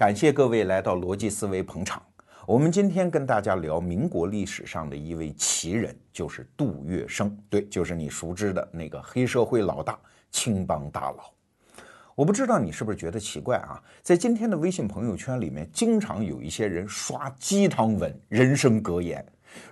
[0.00, 2.02] 感谢各位来到逻辑思维捧场。
[2.46, 7.30] 我们今天跟大家聊民国历史上的一位奇人，就是杜月笙。
[7.50, 9.98] 对，就是你熟知的那个黑社会老大、
[10.30, 11.30] 青帮大佬。
[12.14, 13.78] 我不知道你是不是觉得奇怪啊？
[14.00, 19.22] 在今天的微信朋友圈里面，经常有一些人刷鸡汤文、人生格言。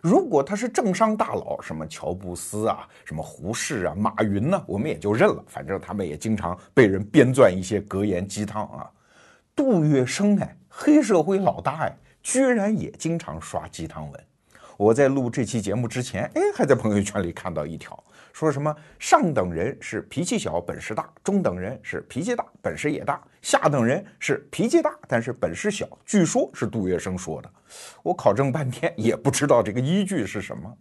[0.03, 5.43] 如果他是政商大佬，什么乔布斯啊，什么胡适啊，马云呢，我们也就认了。
[5.47, 8.91] 反正他们也经常被人编撰一些格言鸡汤啊。
[9.59, 14.25] 杜月笙哎，黑社会老大哎，居然也经常刷鸡汤文。
[14.77, 18.01] 我在录这期节目之前，哎，还在朋友圈里看到一条。
[18.33, 25.89] 说什么上等人是脾气小本事大，中等人是脾气大本事也大，下等人是脾气大但是本事小。
[26.07, 27.51] 据说是杜月笙说的，
[28.05, 30.73] 我考证半天也不知道这个依据是什么。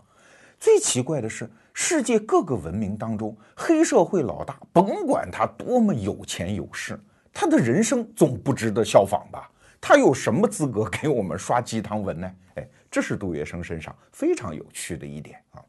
[0.60, 7.00] 最奇怪的是，世界各个文明当中，黑社会老大甭管他多么有钱有势，
[7.40, 9.48] 他的人生总不值得效仿吧？
[9.80, 12.32] 他有什么资格给我们刷鸡汤文呢？
[12.56, 15.62] 哎，这是杜月笙身上非常有趣的一点啊。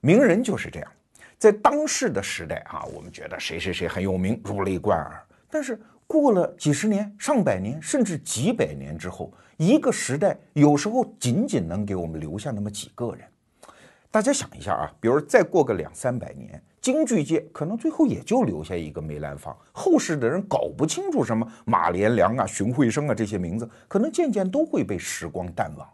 [0.00, 0.90] 名人就是这样。
[1.36, 5.22] 在当世的时代啊，我们觉得谁谁谁很有名，如雷贯耳。
[5.50, 13.28] 但是过了几十年、上百年，甚至几百年之后，一个时代有时候仅仅能给我们留下那么几个人。
[14.10, 25.86] 大家想一下啊，比如再过个两三百年，京剧界可能最后也就留下一个梅兰芳，后世的人搞不清楚什么马连良啊、荀慧生啊这些名字，可能渐渐都会被时光淡忘。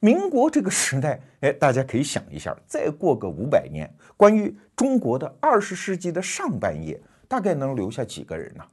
[0.00, 8.64] 民国这个时代，哎，大家可以想一下，再过个五百年，关于中国的二十世纪的上半叶，大概能留下几个人呢？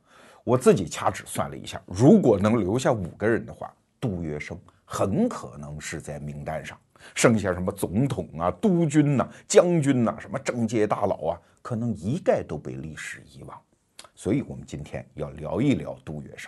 [0.44, 6.76] 我自己掐指算了一下，如果能留下五个人的话，杜月笙很可能是在名单上。
[7.16, 13.59] 剩下什么总统啊、督军呐、将军呐、什么政界大佬啊，可能一概都被历史遗忘。
[14.16, 16.48] 所以，我们今天要聊一聊杜月笙。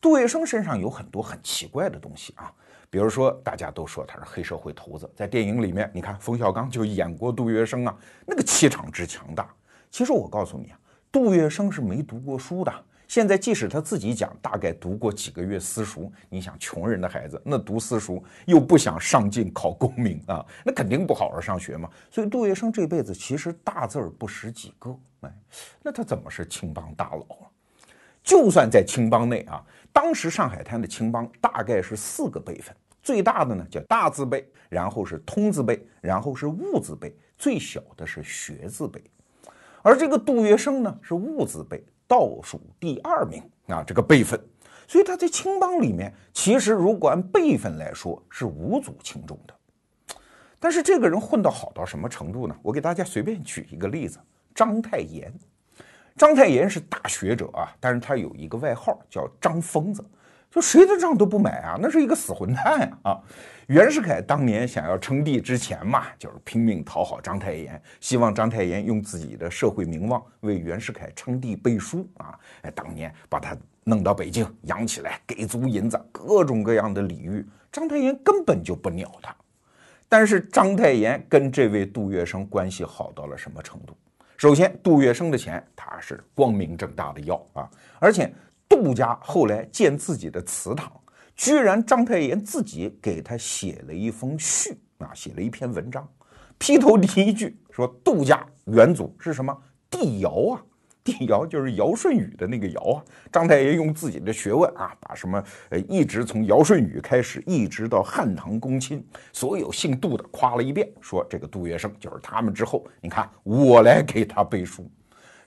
[0.00, 2.52] 杜月笙身上有很多很奇怪的东西啊。
[2.88, 9.48] 比如说，大家都说他是黑社会头子，在电影里面，你看冯小刚就演过杜月笙啊，那个气场之强大。
[9.90, 10.78] 其实我告诉你啊，
[11.12, 12.72] 杜月笙是没读过书的。
[13.10, 21.90] 现在即使他自己讲，大概读过几个月私塾，你想穷人的孩子，那读私塾又不想上进考功名啊，那肯定不好好上学嘛。
[22.08, 24.96] 所以杜月笙这辈子其实大字儿不识几个。
[25.22, 25.34] 哎，
[25.82, 27.50] 那他怎么是青帮大佬啊？
[28.22, 29.60] 就算在青帮内啊。
[29.92, 32.72] 当时上海滩的青帮大概是四个辈分，
[33.02, 39.02] 最大的呢叫大字辈，然后是通字辈，然后是物字辈，最小的是学字辈。
[39.82, 44.36] 而这个杜月笙呢是物字辈，倒数第二名啊，这个辈分，
[44.88, 49.54] 所以他在青帮里面其实如果按辈分来说是无足轻重的。
[50.58, 52.56] 但是这个人混到好到什么程度呢？
[52.62, 54.18] 我给大家随便举一个例子，
[54.56, 55.32] 章太炎。
[56.16, 60.04] 章太炎是大学者啊，但是他有一个外号叫张疯子，
[60.50, 63.22] 就谁的账都不买啊，那是一个死混蛋啊！
[63.70, 72.36] 袁世凯当年想要称帝之前嘛，就是拼命讨好章太炎，希望章太炎用自己的社会名望为袁世凯称帝背书啊！
[72.62, 79.32] 哎，当年把他弄到北京养起来，给足银子，各种各样的礼遇，章太炎根本就不鸟他。
[80.08, 83.96] 但是章太炎跟这位杜月笙关系好到了什么程度？
[84.36, 87.70] 首先，杜月笙的钱他是光明正大的要啊，
[88.00, 88.34] 而且
[88.68, 90.90] 杜家后来建自己的祠堂，
[91.40, 96.06] 居然章太炎自己给他写了一封序啊，写了一篇文章，
[96.58, 99.56] 劈头第一句说杜家元祖是什么？
[99.88, 100.60] 帝尧啊。
[101.02, 103.00] 帝尧就是尧舜禹的那个尧啊，
[103.32, 109.02] 章太炎用自己的学问啊，把什么呃，一直从尧舜禹开始，一直到汉唐公卿，
[109.32, 114.86] 所有姓杜的夸了一遍，说这个杜月笙就是他们之后，你看我来给他背书。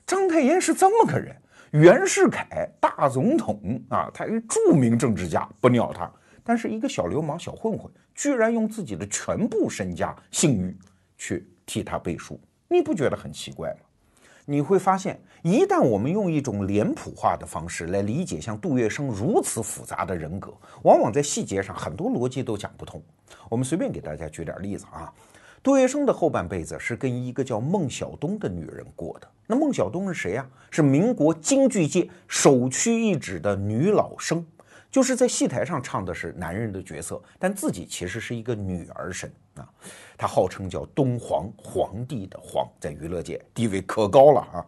[0.04, 1.36] 章太炎是这么个人，
[1.74, 6.08] 袁世凯大总统啊，他是著名政治家，不鸟他，
[6.44, 10.76] 但是一个小流氓、小混混，居然用自己的全部身家信誉
[11.18, 13.78] 去替他背书，你不觉得很奇怪吗？
[14.44, 20.54] 你会发现，一旦我们用一种脸谱化的方式来理解像杜月笙如此复杂的人格，
[20.84, 23.02] 往往在细节上很多逻辑都讲不通。
[23.50, 25.12] 我们随便给大家举点例子啊。
[25.64, 29.26] 杜月笙的后半辈子是跟一个叫孟小冬的女人过的。
[29.46, 30.46] 那孟小冬是谁呀？
[30.70, 34.46] 是民国京剧界首屈一指的女老生。
[34.90, 39.66] 就是在戏台上唱的是男人的角色，但自己其实是一个女儿身啊。
[40.18, 44.66] 他号称叫东皇皇帝的皇，在娱乐界地位可高了啊。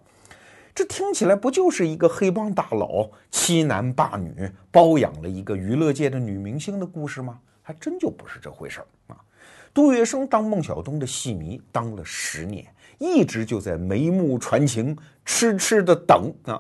[0.74, 7.38] 这听起来不就是一个黑帮大佬欺男霸女，包养了一个娱乐界的女明星的故事吗？
[7.60, 9.20] 还真就不是这回事儿啊。
[9.76, 12.64] 杜月笙当孟小冬的戏迷当了十年，
[12.96, 16.58] 一直就在眉目传情，痴痴的等啊。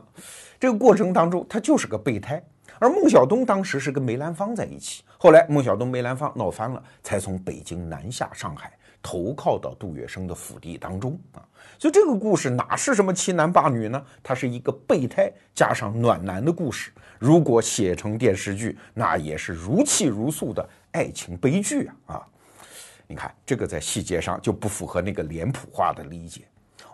[0.60, 2.44] 这个过程当中，他就是个备胎。
[2.78, 8.70] 而孟小冬当时是跟梅兰芳在一起，后来孟小冬、梅兰芳闹翻了，才从北京南下上海，
[9.02, 11.40] 投靠到杜月笙的府邸当中啊。
[11.78, 14.04] 所以这个故事哪是什么欺男霸女呢？
[14.22, 16.92] 它是一个备胎加上暖男的故事。
[17.18, 22.16] 如果写成电视剧，那也是如泣如诉的爱情悲剧啊！
[22.16, 22.26] 啊，
[23.06, 26.42] 你看这个在细节上就不符合那个脸谱化的理解。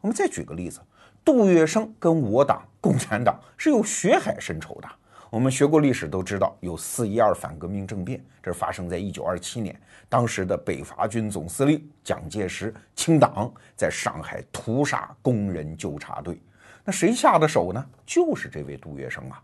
[0.00, 0.80] 我们再举个例子，
[1.24, 4.88] 杜月笙跟我党共产党是有血海深仇的。
[5.30, 9.74] 我们学过历史都知道，有四一二反革命政变，这是发生在一九二七年。
[10.08, 16.38] 当时的北伐军总司令蒋介石清党，在上海屠杀工人纠察队。
[16.84, 17.82] 那谁下的手呢？
[18.04, 19.40] 就是这位杜月笙啊。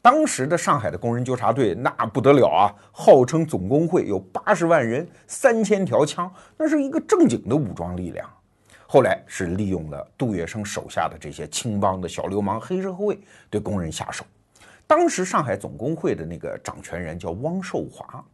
[0.00, 8.28] 当时的上海的工人纠察队那不得了啊，号称总工会有八十万人、三千条枪，那是一个正经的武装力量。
[8.86, 14.24] 后来是利用了杜月笙手下的这些青帮的小流氓、黑社会，对工人下手。
[14.86, 18.24] 当时上海总工会的那个掌权人叫汪寿华，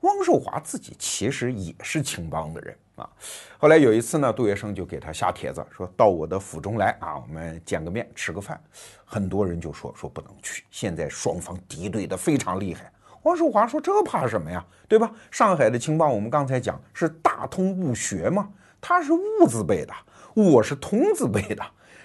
[0.00, 3.10] 汪寿华自己其实也是青帮的人啊。
[3.58, 8.60] 后来有一次呢，杜月笙就给他下帖子，说到我的府中来啊，我们见个面，吃个饭。
[9.04, 12.90] 很多人就说说不能去，现在双方敌对的非常厉害。
[13.24, 15.12] 汪寿华说这怕什么呀，对吧？
[15.30, 18.48] 上海的青帮我们刚才讲是大通物学嘛，
[18.80, 19.92] 他是物字辈的，
[20.34, 21.62] 我是通字辈的。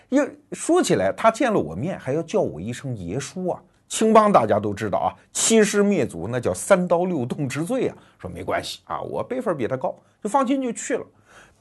[0.10, 3.62] 要说起来，他见了我面还要叫我一声爷叔啊。
[3.88, 7.96] 青帮大家都知道啊，欺师灭祖那叫三刀六洞之罪啊。
[8.20, 11.06] 说没关系啊，我辈分比他高，就放心就去了。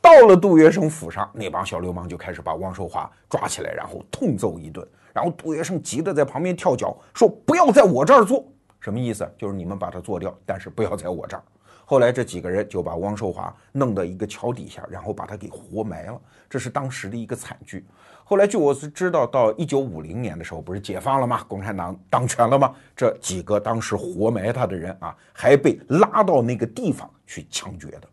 [0.00, 4.87] 到了杜月笙府上，那帮小流氓就开始把汪寿华抓起来，然后痛揍一顿。
[5.12, 8.44] 然后杜月笙急得在旁边跳脚，说不要在我这儿做，
[8.81, 9.28] 什么意思？
[9.38, 11.43] 就是你们把他做掉，但是不要在我这儿。
[11.84, 16.20] 后来这几个人就把汪寿华弄到一个桥底下，然后把他给活埋了。
[16.50, 17.87] 这是当时的一个惨剧。
[18.28, 21.44] 后来据我是知道，到一九五零年的时候，不是解放了吗？
[21.46, 22.75] 共产党当权了吗？
[22.96, 28.08] 这几个当时活埋他的人啊，还被拉到那个地方去枪决的。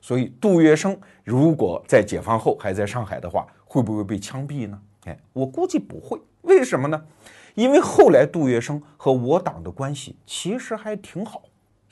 [0.00, 4.76] 所以杜月笙如果在解放后还在上海的话，会不会被枪毙呢？
[5.04, 6.20] 哎，我估计不会。
[6.40, 7.00] 为什么呢？
[7.54, 11.42] 因为后来杜月笙和我党的关系其实还挺好。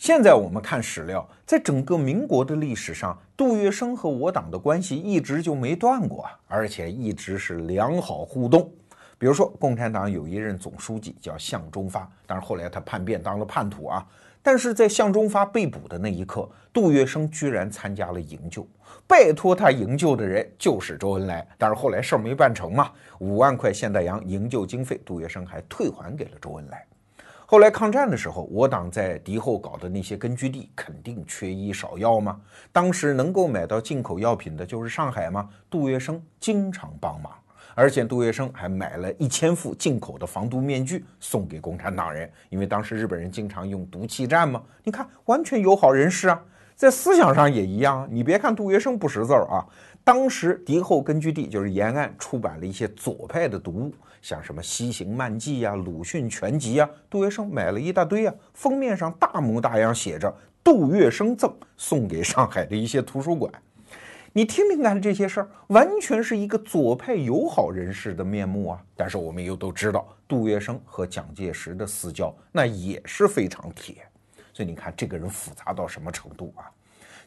[0.00, 8.72] 现在我们看史料，在整个民国的历史上，杜月笙和我党的关系一直就没断过，而且一直是良好互动。
[9.18, 14.06] 比如说，共产党有一任总书记叫向忠发，但是后来他叛变当了叛徒啊。
[14.40, 18.66] 但是在向忠发被捕的那一刻，杜月笙居然参加了营救，
[19.06, 21.46] 拜托他营救的人就是周恩来。
[21.58, 26.86] 但是后来事儿没办成嘛，五万块现代洋营救经费，杜月笙还退还给了周恩来。
[27.50, 32.40] 后来抗战的时候，我党在敌后搞的那些根据地，肯定缺医少药嘛？
[32.70, 35.48] 当时能够买到进口药品的就是上海吗？
[35.68, 37.32] 杜月笙经常帮忙，
[37.74, 44.62] 而且杜月笙还买了一千副进口的防毒面具送给共产党人，因为当时日本人经常用毒气战嘛。
[44.84, 46.40] 你看，完全友好人士啊，
[46.76, 48.06] 在思想上也一样。
[48.08, 49.66] 你别看杜月笙不识字儿啊，
[50.04, 53.92] 当时敌后根据地就是延安出版了一些左派的读物。
[54.22, 58.34] 像什么《西行漫记》呀，《鲁迅全集》呀，杜月笙买了一大堆啊。
[58.52, 60.32] 封面上大模大样写着
[60.62, 63.50] “杜月笙赠”，送给上海的一些图书馆。
[64.32, 68.80] 你听听看这些事儿，完全是一个左派友好人士的面目啊。
[68.94, 73.96] 但是我们又都知道，杜月笙和蒋介石的私交那也是非常铁。
[74.52, 76.70] 所以你看这个人复杂到什么程度啊？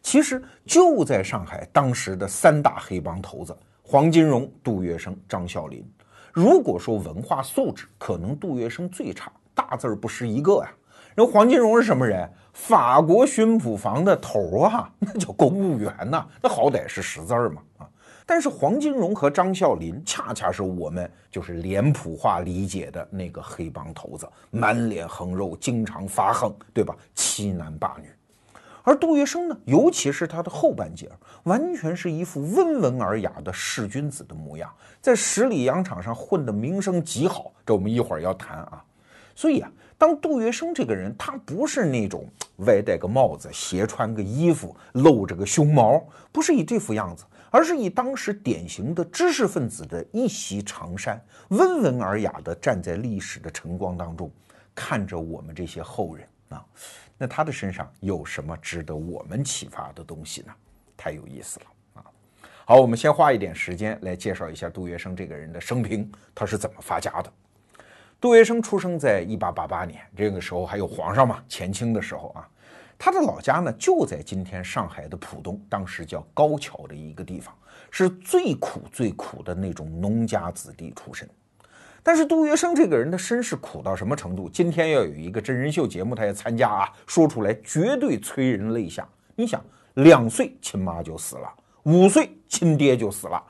[0.02, 5.86] 其实就在上海，当时的三大黑帮头子：黄金荣、杜月笙、张啸林。
[6.34, 10.72] 如果说文化素质，可能杜月笙最差，大字儿不识一个呀。
[11.14, 12.28] 人黄金荣是什么人？
[12.54, 17.88] 法国巡捕房的头啊， 那叫公务员呐，那好歹是识字儿嘛啊。
[18.26, 26.96] 但是黄金荣和张啸林，恰恰是我们就是脸谱化理解的那个黑帮头子，满脸横肉，经常发横，对吧？
[27.14, 28.10] 欺男霸女。
[28.86, 37.52] 而杜月笙呢，尤其是他的后半截儿，完全是一副温文尔雅的士君子的模样，在十里洋场上混得名声极好。
[37.66, 38.84] 这我们一会儿要谈啊。
[39.36, 42.26] 所以啊，当杜月笙这个人，他不是那种
[42.58, 51.20] 歪戴个帽子、斜穿个衣服、露着个胸毛，不是以这副样子，而是以当时典型的知识分子的一袭长衫，
[51.50, 54.32] 温文尔雅地站在历史的晨光当中，
[54.76, 56.64] 看着我们这些后人啊。
[57.18, 60.54] 那他的身上有什么值得我们启发的东西呢？
[61.04, 62.06] 太有意思了啊！
[62.64, 67.30] 好，我们先花一点时间来介绍一下杜月笙这个人的生平，他是怎么发家的？
[68.22, 72.48] 杜月笙出生在一八八八年，这个时候还有皇上嘛，前清的时候啊，
[72.98, 77.54] 他的老家呢就在今天上海的浦东，当时叫高桥的一个地方，
[77.92, 81.30] 是最苦最苦的那种农家子弟出身。
[82.02, 84.50] 但是杜月笙这个人的身世苦到什么程度？
[84.50, 89.06] 今天要有一个真人秀节目，他也参加啊，说出来绝对催人泪下。
[89.36, 89.62] 你想，
[89.96, 91.48] 两岁亲妈就死了，
[91.84, 93.42] 五岁亲爹就死了，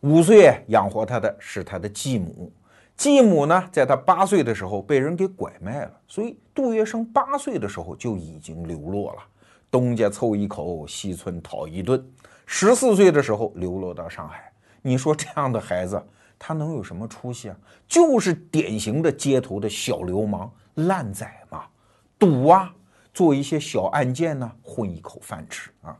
[0.00, 2.52] 五岁养活他的是他的继母，
[2.96, 9.22] 继母呢，在他八岁的时候被人给拐卖了，所以杜月笙八岁的时候就已经流落了，
[9.70, 12.04] 东家凑一口，西村讨一顿。
[12.44, 14.52] 十四岁的时候流落到上海，
[14.82, 16.02] 你说这样的孩子？
[16.38, 17.56] 他能有什么出息啊？
[17.88, 21.64] 就是典型的街头的小流氓、烂仔嘛，
[22.18, 22.72] 赌啊，
[23.12, 25.96] 做一些小案件呢，混一口饭吃啊。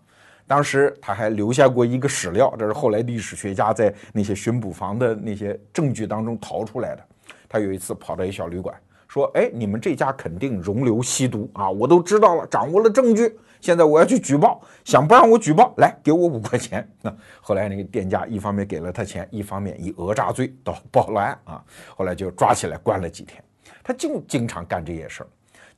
[0.47, 7.05] 当时他还留下过一个史料，这是后来历史学家在那些巡捕房的那些证据当中淘出来的。
[7.49, 8.75] 他有一次跑到一小旅馆，
[9.09, 16.89] 说：“哎，你们这家肯定容留吸毒啊，我都知道了，掌握了证据。”现在我要去举报，想不让我举报，来给我五块钱。
[17.03, 21.65] 那 后来那个店家一方面给了他钱，一方面以讹诈罪到报了案啊。
[21.97, 23.43] 后来就抓起来关了几天。
[23.83, 25.27] 他就经常干这些事儿。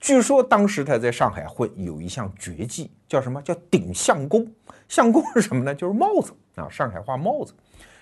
[0.00, 4.50] 据说当时他在上海混，有一项绝技，叫什么叫顶相公？
[4.88, 5.74] 相公是什么呢？
[5.74, 7.52] 就是帽子啊，上海话帽子，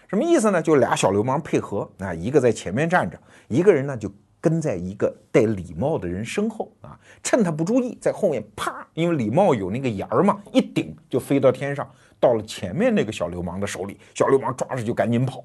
[0.06, 0.62] 什么意思呢？
[0.62, 4.10] 就俩小流氓配合啊，一个在前面站着，一个人呢就。
[4.40, 11.90] 跟在一个戴礼帽的人身后啊，趁他不注意，在后面啪，因为礼帽有那个檐儿嘛，一顶就飞到天上，
[12.20, 15.44] 到了前面那个小流氓的手里，小流氓抓着就赶紧跑。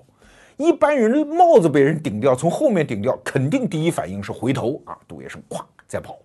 [0.58, 6.20] 一般人帽子被人顶掉，从后面顶掉，肯定第一反应是回头啊，杜月笙咵再跑，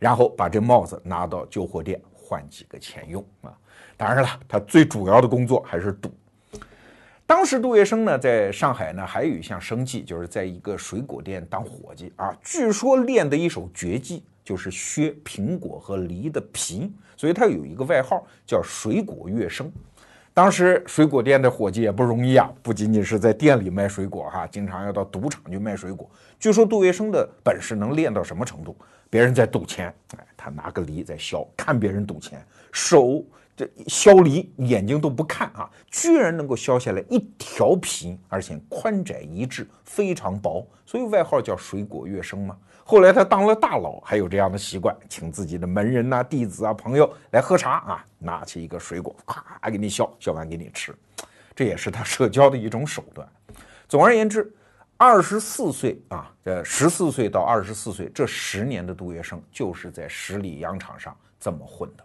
[0.00, 3.56] 然后把这帽子拿到旧货店换几个钱用啊。
[3.96, 6.10] 当然了，他最主要的工作还是赌。
[7.26, 12.36] 当时杜月笙呢，在上海呢，还有一项生计，就是在一个水果店当伙计啊。
[12.42, 19.70] 据说练的一手绝技，就是削苹果和梨的皮，所以他有一个外号叫“水果月笙”。
[20.34, 26.10] 当时水果店的伙计也不容易啊，不仅仅是在店里卖水果哈，经常要到赌场去卖水果。
[26.38, 28.74] 据说杜月笙的本事能练到什么程度？
[29.10, 33.22] 别人在赌钱，哎，他拿个梨在削，看别人赌钱，手。
[33.56, 42.56] 这削梨眼睛都不看啊，居然能够削下来一条皮，而且宽窄一致，非常薄，所以外号叫水果月生嘛。
[42.84, 50.96] 后来他当了大佬，还有这样的习惯，请自己的门人呐、弟子啊、朋友来喝茶啊，拿起一个水果，咔给你削，削完给你吃，
[51.54, 53.28] 这也是他社交的一种手段。
[53.86, 54.50] 总而言之，
[55.02, 62.04] 二十四岁啊，这十四岁到二十四岁这十年的杜月笙，就是在十里洋场上这么混的。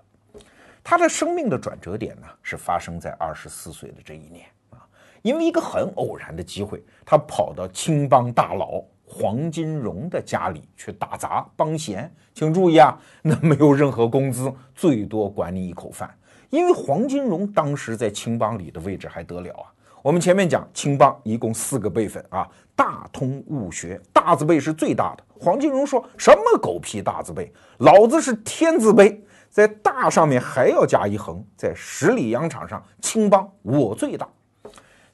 [0.82, 4.80] 他的生命的转折点呢，是发生在二十四岁的这一年啊，
[5.24, 12.10] 因为一个很偶然的机会，他跑到青帮大佬黄金荣的家里去打杂帮闲。
[12.34, 16.18] 请注意啊，那没有任何工资，最多管你一口饭。
[16.50, 19.68] 因为黄金荣当时在青帮里的位置还得了啊？
[20.06, 25.24] 我们前面讲青帮一共四个辈分啊，大通物学大字辈是最大的。
[25.30, 29.20] 黄金荣说什么狗屁大字辈，老子是天字辈。
[29.50, 34.30] 在大上面还要加一横，在十里洋场上，青帮我最大。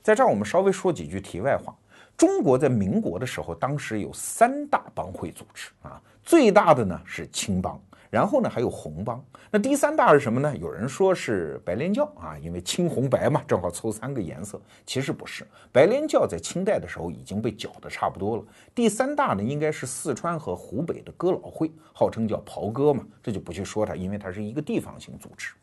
[0.03, 1.74] 在这儿，我们稍微说几句题外话。
[2.17, 7.81] 中国在民国的时候，当时有三大帮会组织啊，最大的呢是青帮。
[8.12, 9.24] 然后呢，还有红帮。
[9.50, 10.56] 那第三大是什么呢？
[10.58, 14.62] 有人说是白莲教啊，因为青红白嘛，正好凑三个颜色。
[14.86, 18.44] 其实不是，白莲教在清代的时候已经被搅得差不多了。
[18.75, 25.53] 第三大呢，应该是四川和湖北的哥老会，号称叫袍哥嘛，这就不去说它，因为它是一个地方性组织。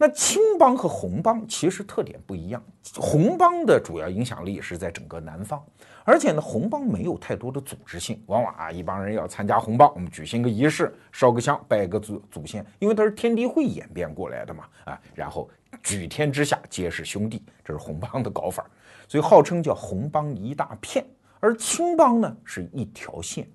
[0.00, 2.62] 那青帮和红帮其实特点不一样，
[2.94, 5.60] 红帮的主要影响力是在整个南方。
[6.04, 15.50] 而且呢，红帮没有太多的组织性，往往啊，一帮人要参加红帮，我们举行个仪式，烧个香，拜个祖祖先，因为它是天地会演变过来的嘛，啊，然后
[15.82, 18.64] 举天之下皆是兄弟，这是红帮的搞法，
[19.08, 21.04] 所以号称叫红帮一大片，
[21.40, 23.46] 而青帮呢是一条线，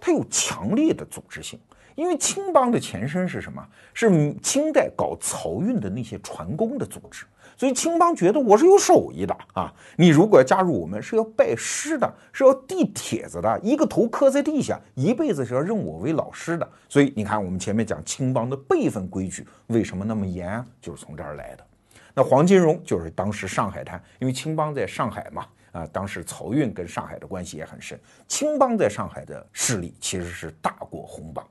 [0.00, 1.60] 它有强烈的组织性。
[1.94, 3.66] 因为青帮的前身是什么？
[3.94, 7.24] 是清代搞漕运的那些船工的组织，
[7.56, 9.72] 所以青帮觉得我是有手艺的啊！
[9.96, 16.68] 你如果要加入我们，是要拜师的，是要递帖子的，一个头磕在地下，一辈子是要认我为老师的。
[16.88, 20.64] 所以你看，我们前面讲青帮的辈分规矩为什么那么严？
[20.80, 21.66] 就是从这儿来的。
[22.14, 31.46] 那黄金荣就是当时上海滩，因为青帮在上海嘛，啊，当时漕运跟上海的关系也很深，青帮在上海的势力其实是大过红帮。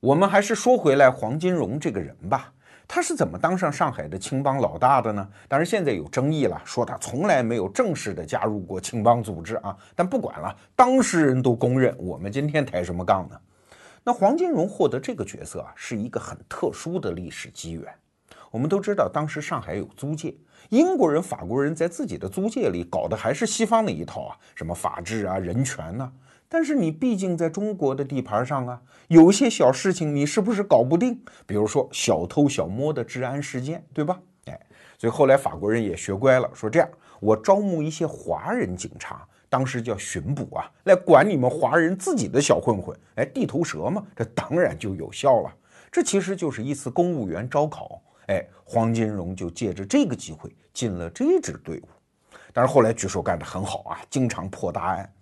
[0.00, 2.50] 我们还是说回来黄金荣这个人吧，
[2.88, 5.28] 他是怎么当上上海的青帮老大的呢？
[5.46, 9.76] 当然现在有争议了，说他从来没有正式的加入过青帮组织啊。
[9.94, 13.38] 但不管了，当事人都公认，我们今天抬什么杠呢？
[14.02, 17.84] 那黄金荣获得这个角色啊，是一个很特殊的历史机缘。
[18.50, 20.34] 我们都知道，当时上海有租界，
[20.70, 26.10] 英国人、法国人在自己的租界里搞的还是西方那一套啊，什么法治啊、人权呐。
[26.52, 31.22] 但是你毕竟在中国的地盘上啊，有些小事情你是不是搞不定？
[31.46, 34.18] 比如说小偷小摸的治安事件，对吧？
[34.46, 34.60] 哎，
[34.98, 36.88] 所以后来法国人也学乖了，说这样，
[37.20, 45.54] 我招募一些华人警察，当时叫巡捕啊，来管你们华人自己的小混混，哎，地头蛇嘛，这当然就有效了。
[45.92, 51.88] 这其实就是一次公务员招考，哎，黄金荣就借着这个机会进了这支队伍。
[52.52, 55.12] 但是后来据说干得很好啊，经常破大案。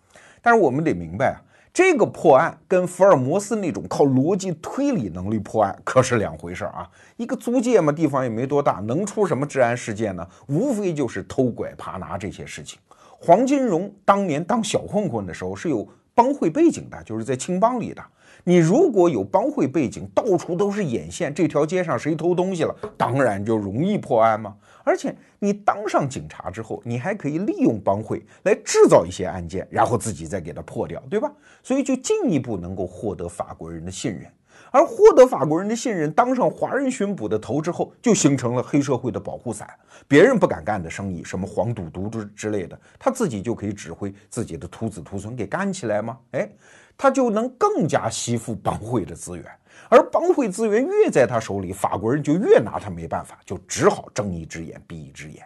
[0.43, 1.37] 但是我们得明白啊，
[1.73, 6.89] 这个破案跟福尔摩斯那种靠逻辑推理能力破案可是两回事啊。
[7.17, 10.27] 一个租界嘛，地方也没多大，能出什么治安事件呢？
[10.47, 12.79] 无非就是偷拐扒拿这些事情。
[13.21, 18.03] 黄金荣当年当小混混的时候是有帮会背景的，就是在青帮里的。
[18.45, 24.55] 你如果有帮会背景，到处都是眼线，这条街上谁偷东西了，当然就容易破案嘛。
[24.89, 31.31] 而且你当上警察之后，你还可以利用帮会来制造一些案件，然后自己再给它破掉，对吧？
[31.63, 34.27] 所以就进一步能够获得法国人的信任。
[34.71, 39.69] 而获得法国人的信任，当上华人巡捕的头之后，就形成了黑社会的保护伞。
[40.07, 46.19] 别人不敢干的生意，什么黄赌毒之之类的，他自己就可以指挥自己的徒子徒孙给干起来吗？
[46.31, 46.51] 哎。
[47.01, 49.45] 他就能更加吸附帮会的资源，
[49.89, 55.45] 而帮会资源越在他手里，法国人就越拿他没办法，就只好睁一只眼闭一只眼。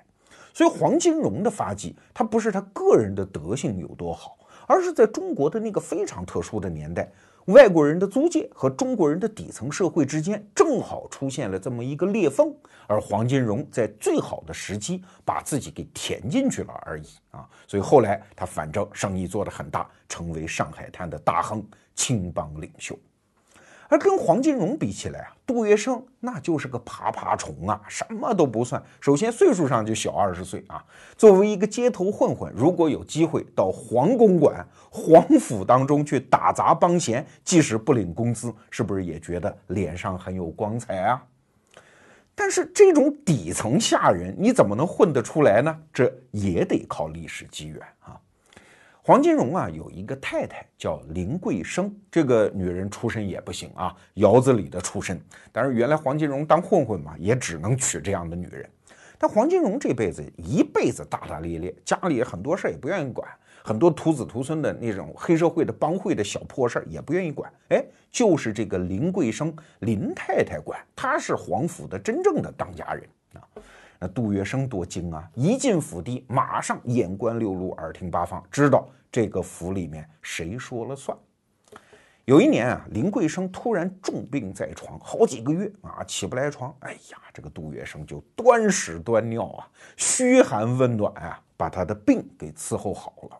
[0.54, 7.10] 所以黄金荣的发迹，他不是他个人的德行有多好，而是在中国的那个非常特殊的年代。
[7.46, 12.54] 外国人的租界和中国人的底层社会之间正好出现了这么一个裂缝，
[12.86, 17.44] 而黄金荣在最好的时机把自己给填进去了而已啊！
[17.66, 22.96] 所以后来他反正生意做得很大，成为上海滩的大亨、青帮领袖。
[23.92, 28.82] 而跟黄金荣比起来啊，杜月笙那就是个爬爬虫啊，什么都不算。
[29.02, 30.82] 首先岁数上就小二十岁啊。
[31.14, 41.22] 作为一个街头混混，如果有机会到黄公馆、黄府当中去打杂帮闲，即使不领工资，是不是也觉得脸上很有光彩啊？
[42.34, 45.78] 但是这种底层下人，你怎么能混得出来呢？
[45.92, 48.18] 这也得靠历史机缘啊。
[49.04, 55.20] 黄金荣啊，有一个太太叫林桂生，这个女人出身也不行啊，窑子里的出身。
[55.50, 58.64] 但是原来黄金荣当混混嘛，也只能娶这样的女人。
[59.18, 63.28] 但黄金荣这辈子一辈子大大咧咧，家里很多事儿也不愿意管，
[63.64, 67.52] 很多徒子徒孙的那种黑社会的帮会的小破事儿也不愿意管。
[67.70, 73.42] 哎，就是这个林桂生林太太管，她是黄府的真正的当家人啊。
[74.02, 75.30] 那杜月笙多精啊！
[75.32, 81.16] 一进府邸，马上眼观六路，耳听八方，知道这个府里面谁说了算。
[82.24, 86.74] 有一年啊，林桂生突然重病在床，好几个月啊，起不来床。
[86.80, 93.38] 哎呀，这个杜月笙就端屎端尿啊，嘘寒问暖啊，把他的病给伺候好了。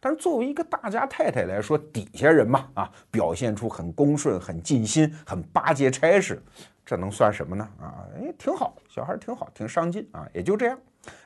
[0.00, 6.42] 但是作为一个大家太太来说，底下人嘛啊，表现出很恭顺、很尽心、很巴结差事。
[6.84, 7.68] 这能算什么呢？
[7.80, 10.78] 啊，哎，挺好，小孩挺好，挺上进啊，也就这样。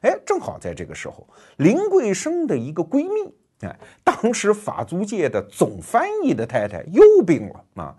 [0.02, 3.34] 哎，正好在这个时候，林桂生的一个闺蜜，
[3.66, 7.96] 哎，当时法租界的总翻译的太太又病了啊。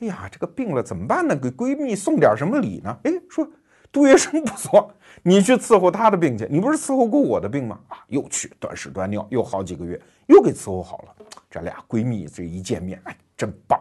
[0.00, 1.34] 哎呀，这个病了怎么办呢？
[1.34, 2.96] 给闺蜜送点什么礼呢？
[3.04, 3.46] 哎，说
[3.90, 6.46] 杜月笙不错，你去伺候他的病去。
[6.50, 7.80] 你不是伺候过我的病吗？
[7.88, 11.26] 啊，又去端屎端尿，又好几个月，又给伺候好了。
[11.50, 13.80] 这俩闺蜜这一见面，哎，真棒。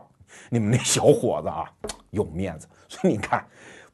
[0.50, 1.65] 你们那小伙子啊，
[2.12, 3.46] 有面子，所以你看，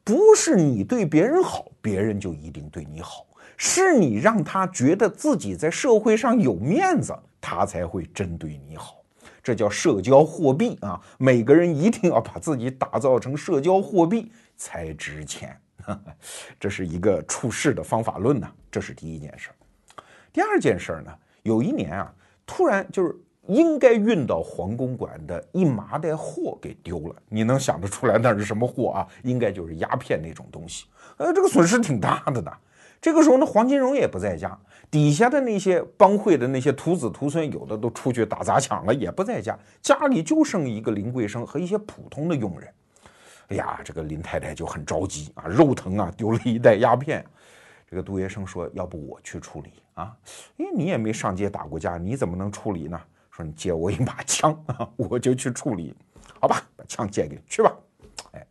[0.04, 9.02] 不是你对别人好，别人就一定对你好，是你让他觉得自己在社会上有面子，他才会真对你好。
[9.42, 11.00] 这叫社交货币啊！
[11.18, 15.56] 每个人一定要把自己打造成社交货币才值钱，
[16.58, 18.50] 这是一个处事的方法论呢。
[18.70, 19.50] 这是第一件事。
[20.32, 23.16] 第二件事呢，有一年啊，突然就是。
[23.48, 29.06] 应该运到黄公馆的一麻袋货给丢了，你能想得出来那是什么货啊？
[29.22, 30.86] 应该就是鸦片那种东西。
[31.16, 32.52] 呃，这个损失挺大的呢。
[33.00, 34.58] 这个时候呢，黄金荣也不在家，
[34.90, 42.68] 底下的那些帮会的那些徒子徒孙，有的都出去打砸抢了，也不在家，家里就剩一个林桂生和一些普通的佣人。
[43.48, 47.24] 哎呀，这个林太太就很着急啊，肉疼啊，丢了一袋鸦片。
[47.88, 50.12] 这个杜月笙说：“要不我去处理啊？
[50.56, 53.00] 因为你也没上街打过架，你怎么能处理呢？”
[53.36, 55.94] 说你借我一把枪 啊，我就去处理，
[56.40, 57.76] 好吧，把枪借给你去吧。
[58.32, 58.46] 哎，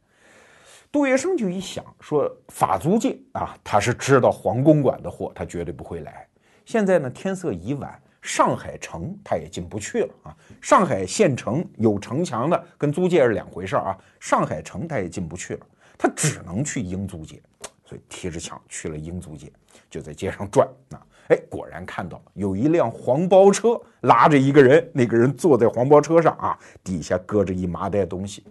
[0.91, 6.27] 杜月笙就一想说，法租界啊，他是知道黄公馆的货，他绝对不会来。
[6.65, 10.37] 现在呢，天色已晚，上海城他也进不去了啊。
[10.61, 13.97] 上海县城有城墙的，跟租界是两回事啊。
[14.19, 15.65] 上海城他也进不去了，
[15.97, 17.41] 他只能去英租界。
[17.87, 19.51] 所以提着枪去了英租界，
[19.89, 21.01] 就在街上转啊。
[21.27, 28.43] 哎，果然看到有一辆黄包车拉着一个人，那个人坐在黄包车上啊，底下搁着一麻袋东西。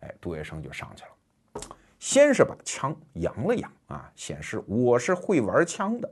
[0.00, 6.10] 哎，杜月笙就上去了，先是把枪扬了扬啊，显示我是会玩枪的，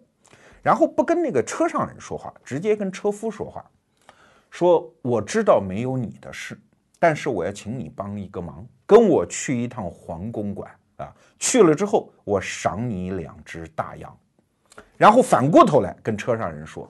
[0.63, 3.65] 然后不跟那个车上人说话，直接跟车夫说话，
[4.51, 6.59] 说我知道没有你的事，
[6.99, 14.15] 但是我要请你帮一个忙，跟我去一趟黄公馆啊，去了之后我赏你两只大洋。
[14.97, 16.89] 然后反过头来跟车上人说：“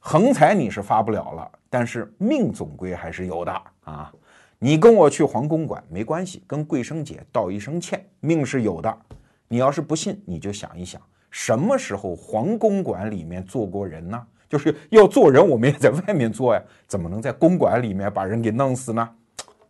[0.00, 4.12] 横财你是发不了了，但是命总归还是有的啊！
[4.58, 8.98] 你跟我去皇宫馆没关系，跟桂生姐道一声歉，命是有的。
[9.46, 14.20] 你要是不信，你就想一想，什么时候皇宫馆里面做过人呢？
[14.48, 19.08] 就是要做人，我们也在外面做呀，怎么能在公馆里面把人给弄死呢？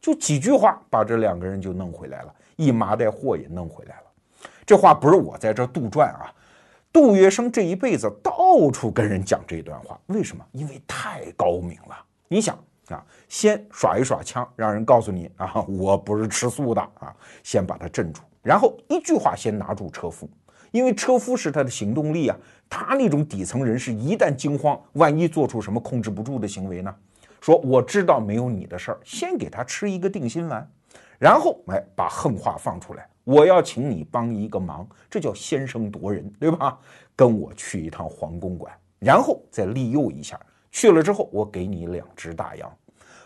[0.01, 4.03] 就几句话，把这两个人就弄回来了，一麻袋货也弄回来了。
[4.65, 6.33] 这话不是我在这杜撰啊。”
[6.99, 10.45] 杜月笙这一辈子到处跟人讲这段话，为什么？
[10.51, 11.97] 因为太高明了。
[12.27, 12.59] 你想
[12.89, 20.29] 啊，先耍一耍枪，让人告诉你啊，我不是吃素的啊，先把他镇住，然后一句话先拿住车夫，
[20.73, 22.37] 因为车夫是他的行动力啊。
[22.69, 26.93] 他那种底层人士一旦惊慌，万一做出什么控制不住的行为呢？
[27.41, 30.69] 说我知道没有你的事儿，先给他吃一个定心丸，
[31.17, 33.09] 然后哎把横话放出来。
[33.29, 36.79] 我要请你帮一个忙，这叫先声夺人，对吧？
[37.15, 40.41] 跟我去一趟皇宫馆，然后再利诱一下。
[40.71, 42.75] 去了之后，我给你两只大洋，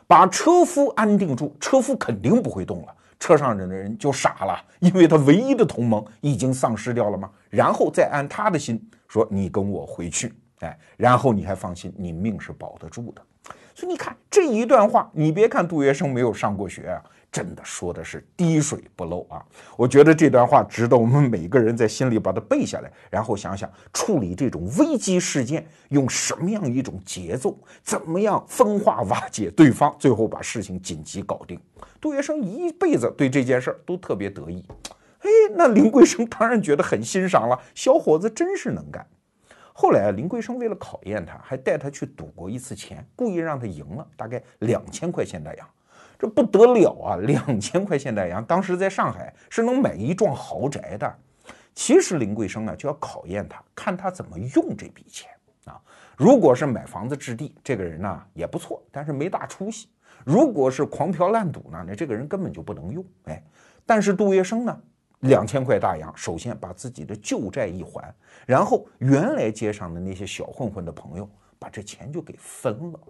[0.08, 1.56] 把车夫安定住。
[1.60, 7.30] 车夫肯定不会动了，车上人的人就傻了，因为他唯一的同盟已经丧失掉了吗？
[7.48, 13.22] 然后再安他的心，说你跟我回去，哎，然后你还放心，你命是保得住的。
[13.72, 17.00] 所以你看这一段话，你别看杜月笙没有上过学啊。
[17.32, 19.42] 真的说的是滴水不漏啊！
[19.74, 31.58] 我觉得这段话值得我们每个人在心里把它背下来，然后想想处理这种危机事件用什么样一种节奏，怎么样分化瓦解对方，最后把事情紧急搞定。
[31.98, 34.62] 杜月笙一辈子对这件事儿都特别得意，
[35.20, 39.06] 哎，那林桂生当然觉得很欣赏了，小伙子真是能干。
[39.72, 45.66] 后来啊林桂生为了考验他，还带他去赌过一次钱，故意让他赢了，大概两千块现大洋。
[46.22, 47.16] 这不得了啊！
[47.16, 51.12] 两千块现代洋，当时在上海是能买一幢豪宅的。
[51.74, 55.28] 其实林桂生呢就要考验他，看他怎么用这笔钱
[55.64, 55.82] 啊。
[56.16, 59.88] 如果是买房子置地，这个人呢也不错，但是没大出息；
[60.24, 63.04] 如果是狂嫖滥赌呢，那这个人根本就不能用。
[63.24, 63.42] 哎，
[63.84, 64.80] 但是杜月笙呢，
[65.22, 68.14] 两千块大洋，首先把自己的旧债一还，
[68.46, 73.00] 然后原来街上的那些小混混的朋友把这钱就给分了。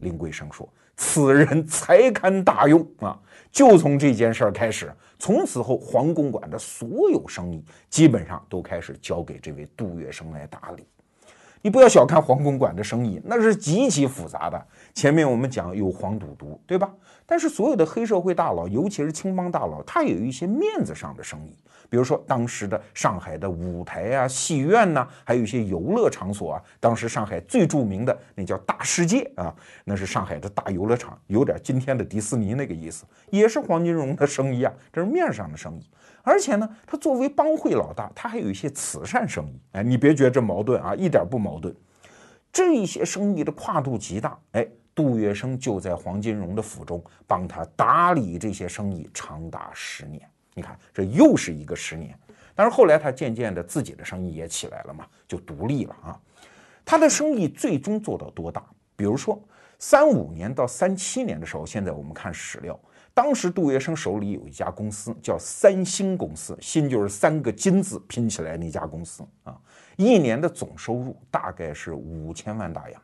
[0.00, 0.68] 林桂生说。
[1.00, 3.16] 此人才堪大用啊！
[3.52, 10.84] 就从这件事儿开始，从此后黄公馆的所有生意基本上都开始交给这位杜月笙来打理。
[11.62, 14.66] 你不要小看黄公馆的生意，那是极其复杂的。
[14.92, 16.92] 前面我们讲有黄赌毒，对吧？
[17.24, 21.56] 但是所有的黑社会大佬，尤其是青帮大佬，他有一些面子上的生意。
[21.90, 26.62] 比如说，当时的上海的舞台啊、戏院呐，还有一些游乐场所啊。
[26.78, 35.90] 当时上海最著名的那叫大世界啊，那是上海的大游乐场，有点今天的迪士尼那个意思，也是黄金荣的生意啊，这是面上的生意。
[36.22, 39.58] 而且呢，他作为帮会老大，他还有一些慈善生意。
[39.72, 41.74] 哎，你别觉得这矛盾啊，一点不矛盾。
[42.52, 44.38] 这些生意的跨度极大。
[44.52, 50.20] 哎，杜月笙就在黄金荣的府中帮他打理这些生意，长达十年。
[50.58, 52.18] 你看，这又是一个十年，
[52.52, 56.20] 但是后来他渐渐的自己的生意也起来了嘛，就独立了啊。
[56.84, 58.64] 他的生意最终做到多大？
[58.96, 59.40] 比如说
[59.78, 62.76] 三五年到三七年的时候，现在我们看史料，
[63.14, 69.56] 当时杜月笙手里有一家公司叫三星公司，星就是三个金字拼起来那家公司啊，
[69.96, 73.00] 一年的总收入大概是五千万大洋，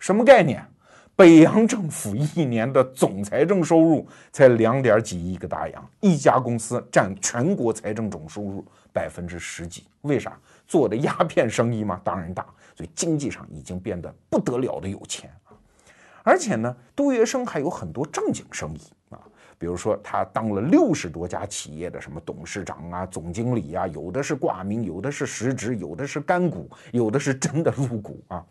[0.00, 0.66] 什么概念？
[1.14, 10.36] 北洋政府一年的总财政收入才两点几亿个大洋，一家公司占全国财政总收入百分之十几，为啥？
[10.66, 15.52] 做的鸦片生意嘛，当然大，所以经济上已经变得不得了的有钱啊。
[16.22, 19.20] 而且呢，杜月笙还有很多正经生意啊，
[19.58, 28.42] 比如说他当了六十多家企业的什么董事长啊、总经理啊，有的是挂名，有的是实职，有的是干股，有的是真的入股啊。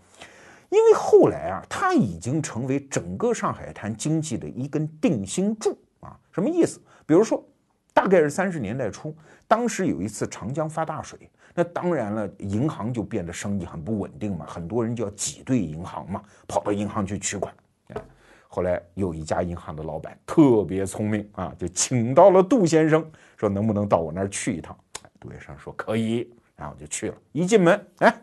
[0.72, 6.18] 因为后来啊，它已经成为整个上海滩经济的一根定心柱啊。
[6.32, 6.80] 什么意思？
[7.06, 7.46] 比如说，
[7.94, 9.14] 大概是三十年代初，
[9.50, 17.54] 当时有一次长江发大水，那当然了，银行就变得生意很不稳定嘛，很多人就要挤兑银行嘛，跑到银行去取款。
[17.90, 18.02] 哎，
[18.48, 23.06] 后来有一家银行的老板特别聪明啊，就请到了杜先生，
[23.36, 24.74] 说能不能到我那儿去一趟？
[25.20, 27.16] 杜月笙说可以，然后就去了。
[27.34, 28.22] 一进门，哎，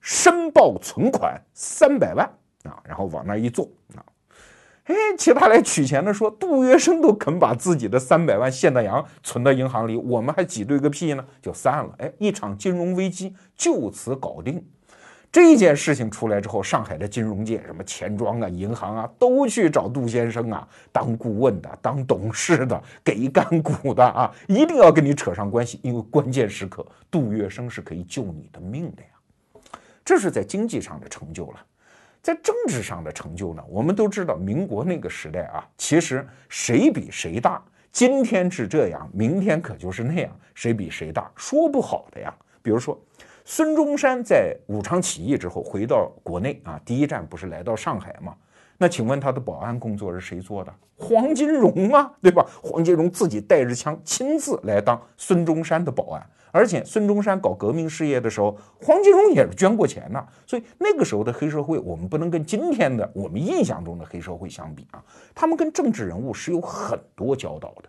[0.00, 2.26] 申报存款三百万
[2.64, 4.04] 啊，然后往那一坐啊。
[4.84, 11.24] 哎，其他来取钱的说，杜月笙都肯把自己的三百万现大洋存到银行里，我们还挤兑个屁呢？
[11.40, 11.94] 就散了。
[11.98, 14.64] 哎，一场金融危机就此搞定。
[15.30, 29.08] 这件事情出来之后，上海的金融界，什么钱庄啊、银行啊，都去找杜先生啊，当顾问的、当董事的、给干股的啊，一定要跟你扯上关系，因为关键时刻，杜月笙是可以救你的命的呀。
[30.04, 31.66] 这是在经济上的成就了。
[32.22, 33.64] 在政治上的成就呢？
[33.68, 37.62] 我们都知道，民国那个时代啊，其实谁比谁大。
[37.90, 42.32] 今天是这样，明天可就是那样，谁比谁大，说不好的呀。
[42.62, 43.00] 比如说，
[43.46, 48.36] 孙中山在武昌起义之后回到国内啊，第一站不是来到上海吗？
[48.82, 50.74] 那请问他的保安工作是谁做的？
[50.96, 52.46] 黄金荣啊，对吧？
[52.62, 56.26] 黄金荣自己带着枪亲自来当孙中山的保安。
[56.50, 67.88] 而且孙中山搞革命事业的时候，黄金荣也是捐过钱呢，所以那个时候的黑社会，我们不能跟今天的我们印象中的黑社会相比啊，他们跟政治人物是有很多交道的。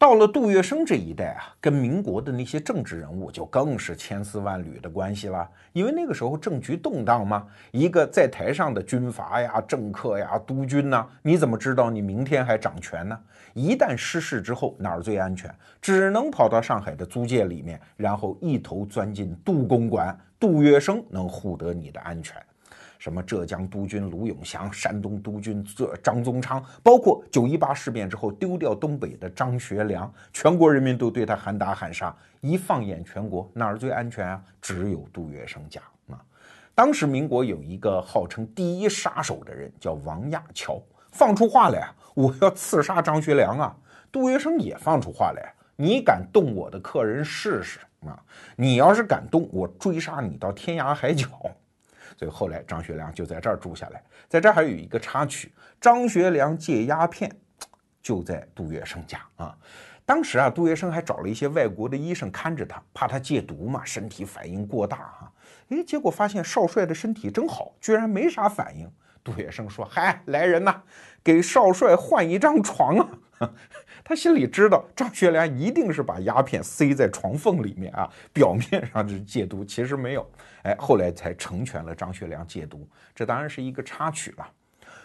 [0.00, 13.18] 到了杜月笙这一代啊，跟民国的那些政治人物就更是千丝万缕的关系了，因为那个时候政局动荡嘛，一个在台上的军阀呀、政客呀、督军呐，你怎么知道你明天还掌权呢？
[13.54, 15.52] 一旦失势之后，哪儿最安全？
[15.82, 20.16] 只能跑到上海的租界里面，然后一头钻进杜公馆。
[20.38, 22.40] 杜月笙能护得你的安全。
[23.08, 32.14] 什么浙江督军卢永祥、山东督军这张宗昌，包括九一八事变之后丢掉东北的张学良，全国人民都对他喊打喊杀。
[32.42, 34.44] 一放眼全国，哪儿最安全啊？
[34.60, 36.20] 只有杜月笙家啊！
[36.74, 43.74] 当时民国有一个号称第一杀手的人，叫王亚樵，放出话来啊，我要刺杀张学良啊！
[44.12, 48.22] 杜月笙也放出话来，你敢动我的客人试试啊？
[48.54, 51.26] 你要是敢动，我追杀你到天涯海角。
[52.18, 57.30] 所以后来张学良就在这儿住下来，在这儿还有一个插曲：张学良戒鸦片，
[58.02, 59.56] 就在杜月笙家啊。
[60.04, 65.32] 当时啊，杜月笙还找了一些外国的医生看着他，怕他戒毒嘛，身体反应过大哈。
[65.68, 68.90] 哎，结果发现少帅的身体真好，居然没啥反应。
[69.22, 70.82] 杜月笙说：“嗨，来人呐，
[71.22, 73.08] 给少帅换一张床啊。”
[74.08, 80.26] 他心里知道张学良一定是把鸦片塞在床缝里面啊， 表面上是戒毒，其实没有。
[80.62, 84.50] 哎，后来才成全了张学良戒毒，这当然是一个插曲了。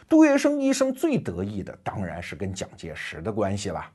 [0.08, 3.86] 杜月笙一生最得意的当然是跟蒋介石的关系了。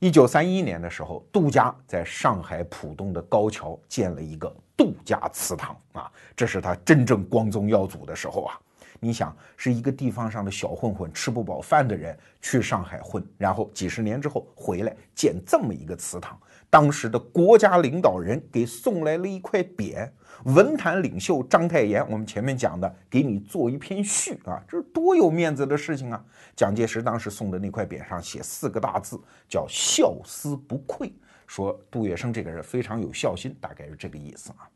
[0.00, 8.58] 一九三一年的时候，杜家在上海浦东的高桥建了一个杜家祠堂啊，这是他真正光宗耀祖的时候啊。
[9.00, 20.08] 你想是一个地方上的小混混，吃不饱饭的人去上海混，然后几十年之后回来建这么一个祠堂，当时的国家领导人给送来了一块匾，
[20.44, 26.22] 文坛领袖章太炎，我们前面讲的，给你做一篇序啊，这是多有面子的事情啊！
[26.54, 31.10] 蒋介石当时送的那块匾上写四个大字，叫孝思不愧，
[31.46, 34.68] 说杜月笙这个人非常有孝心，大概是这个意思啊。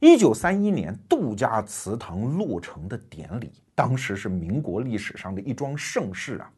[0.00, 6.48] 一九三一年，杜家祠堂落成的典礼，当时是民国历史上的一桩盛事啊。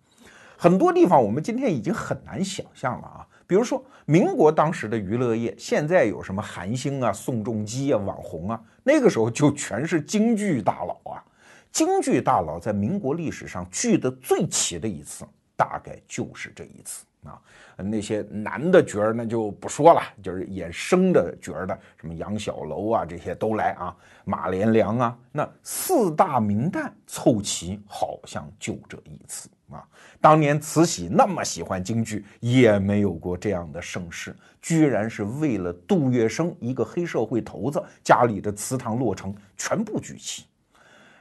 [0.59, 3.27] 很多地方我们今天已经很难想象了啊。
[3.47, 11.25] 比如说，民国当时的娱乐业，现在有什么韩星啊、宋仲基啊、网红啊，那个时候就全是京剧大佬啊。
[11.73, 15.25] 京剧大佬在民国历史上聚的最齐的一次，
[15.57, 17.07] 大概就是这一次。
[17.25, 17.39] 啊，
[17.77, 29.87] 那些男的角儿那就不说了，就是演生的角儿的，什么杨小楼啊，这些都来啊，马连良啊，那四大名旦凑齐，好像就这一次啊。
[30.21, 40.45] 当年慈禧那么喜欢京剧，也没有过这样的盛世，居然是为了杜月笙一个黑社会头子家里的祠堂落成，全部聚齐。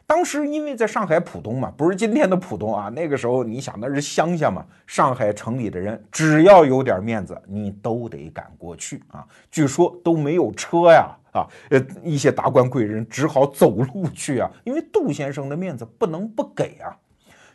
[0.09, 9.23] 当时因为在上海浦东嘛，不是今天的浦东啊，那个时候你想那是乡下嘛，上海城里的人只要有点面子，你都得赶过去啊。
[9.51, 16.89] 据说都没有车呀，啊，呃，一些达官贵人只好走路去啊，因为杜先生的面子不能不给啊。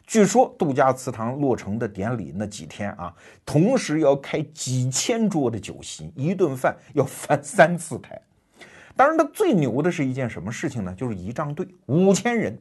[0.06, 3.12] 据说杜家祠堂落成的典礼那几天啊，
[3.44, 8.22] 同时要开几千桌的酒席，一顿饭要翻三次台。
[8.96, 10.94] 当然，他最牛的是一件什么事情呢？
[10.96, 12.56] 就是仪仗队五千人，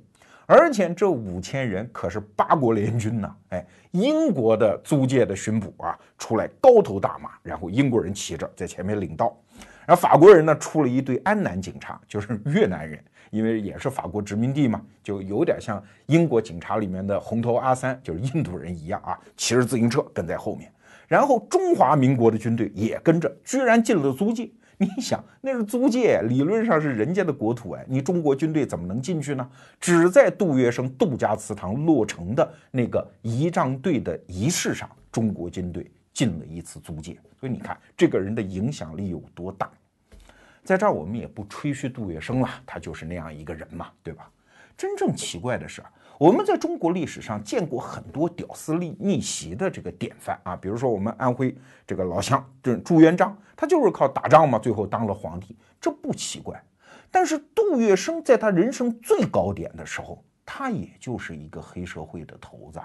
[0.47, 3.35] 而且这五千人可是八国联军呐！
[3.49, 9.37] 哎，英国的租界的巡捕啊，出来高头大马，然后英国人骑着在前面领道，
[9.85, 20.71] 然后法国人呢出了一队安南警察，就是越南人，因为也是法国殖民地嘛，就有点像英国警察里面的红头阿三，就是印度人一样啊，骑着自行车跟在后面，
[21.07, 24.49] 然后中华民国的军队也跟着，居然进了租界。
[24.83, 29.49] 你想，那是租界，理论上是人家的国土哎，你中国军队怎么能进去呢？
[29.79, 37.17] 只在杜月笙杜家祠堂落成的那个仪仗队的仪式上，中国军队进了一次租界。
[37.39, 39.69] 所以你看，这个人的影响力有多大？
[40.63, 44.29] 在这儿我们也不吹嘘杜月笙了，他就是那样一个人嘛，对吧？
[44.77, 45.83] 真正奇怪的是。
[46.23, 51.53] 我们在中国历史上见过很多屌丝逆逆袭的这个典范啊，比如说我们安徽
[51.85, 56.63] 这个老乡，这朱元璋，他就是靠打仗嘛，最后当了皇帝，这不奇怪。
[57.11, 62.79] 但是杜月笙在他人生最高点的时候，他也就是一个黑社会的头子，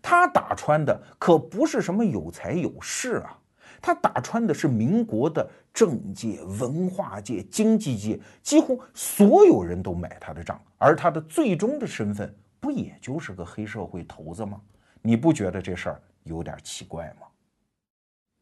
[0.00, 3.36] 他打穿的可不是什么有才有势啊。
[3.82, 14.60] 他打穿的是民国的政界、文化界、经济界，几乎所有人都买他的账，而他的最终的身份不也就是个黑社会头子吗？
[15.02, 17.26] 你不觉得这事儿有点奇怪吗？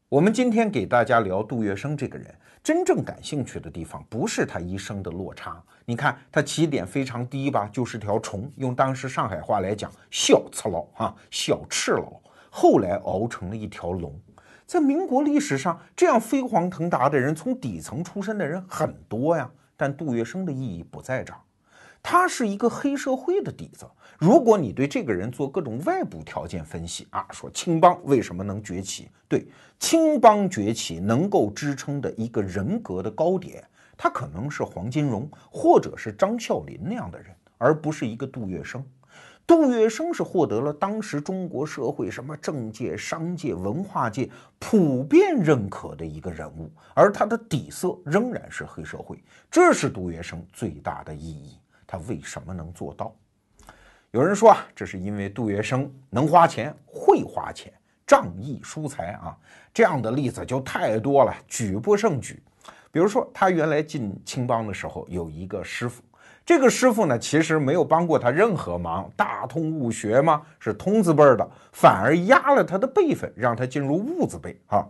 [0.08, 5.62] 我们今天给大家聊杜月笙这个人，真正感兴趣的地方不是他一生的落差。
[5.84, 14.18] 你看他起点非常低吧，就是条虫，用当时上海话来讲，小赤佬啊，小赤佬，后来熬成了一条龙。
[14.66, 19.50] 在民国历史上，这样飞黄腾达的人，从底层出身的人很多呀。
[19.76, 21.40] 但杜月笙的意义不在这儿，
[22.10, 23.86] 他是一个黑社会的底子。
[24.18, 29.10] 如果你对这个人做各种外部条件分析啊，说青帮为什么能崛起？
[29.28, 29.46] 对，
[29.78, 33.62] 青帮崛起能够支撑的一个人格的高点，
[33.94, 37.26] 他可能是黄金荣或者是张啸林那样的人，
[37.58, 38.82] 而不是一个杜月笙。
[39.46, 51.58] 杜月笙是获得了当时中国社会什么政界、商界、文化界普遍认可的一个人物，而他的底色仍然是黑社会，这是杜月笙最大的意义。
[51.88, 53.12] 他为什么能做到？
[54.12, 57.72] 有人说啊，这是因为杜月笙能花钱、会花钱、
[58.06, 59.36] 仗义疏财啊，
[59.74, 62.40] 这样的例子就太多了，举不胜举。
[62.90, 66.02] 比如说，他原来进青帮的时候有一个师傅。
[66.44, 74.86] 这个师傅呢，其实没有帮过他任何忙，大通物学嘛，是通字辈的，反而压了他的辈分，让他进入物字辈啊。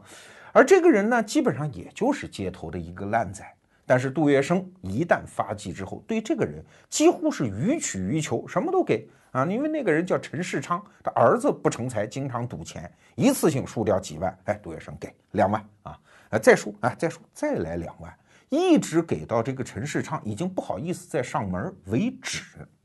[0.53, 3.45] 而这个人呢，基本上也就是街头的一个烂仔。
[3.89, 9.47] 但是杜月笙一旦发迹之后，对这个人几乎是予取予求，什么都给啊。
[9.47, 15.99] 因为那个人叫陈世昌，他儿子不成才，经常赌钱，一次性输掉几万，哎，杜月笙给两万啊，
[16.29, 18.15] 啊，再输啊，再输，再来两万。
[18.51, 22.43] 一直给到这个陈世昌已经不好意思再上门为止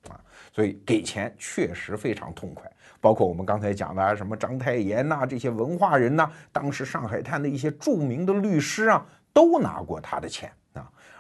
[0.10, 0.16] 啊，
[0.54, 2.72] 所以给钱确实非常痛快。
[3.02, 10.50] 包括我们刚才讲的什么章太炎呐，这些文化人呐，当时上海滩的一些著名的律师啊，都拿过他的钱。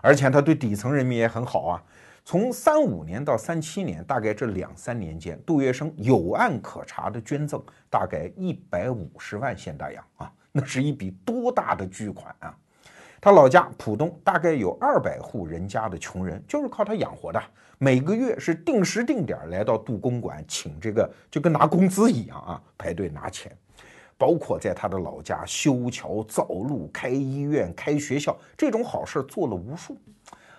[0.03, 1.83] 而且他对底层人民也很好啊。
[2.25, 12.53] 从三五年到三七年，大概这两三年间，杜月笙有案可查的捐赠大概一百五十万现大洋啊，那是一笔多大的巨款啊！
[13.19, 17.41] 他老家浦东大概有二百户人家的穷人，就是靠他养活的。
[17.77, 23.51] 每个月是定时定点来到杜公馆请这个，就跟拿工资一样啊，排队拿钱。
[24.23, 29.97] 包括在他的老家修桥造路、开医院、开学校，这种好事做了无数。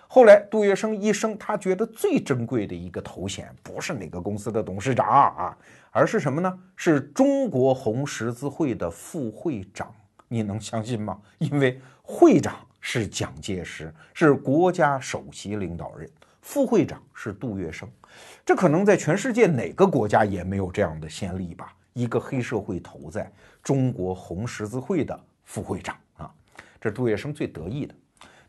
[0.07, 5.57] 后来杜月笙一生，他觉得最珍贵的一个头衔，不是哪个公司的董事长啊，
[5.89, 6.59] 而是什么呢？
[6.75, 9.91] 是中国红十字会的副会长。
[10.27, 11.19] 你能相信吗？
[11.39, 16.07] 因为会长是蒋介石，是国家首席领导人，
[16.39, 17.87] 副会长是杜月笙，
[18.45, 21.73] 这可能在全世界哪个国家也没有这样的先例吧？
[21.95, 23.31] 一个黑社会头在
[23.63, 26.29] 中国红十字会的副会长啊，
[26.79, 27.95] 这杜月笙最得意的。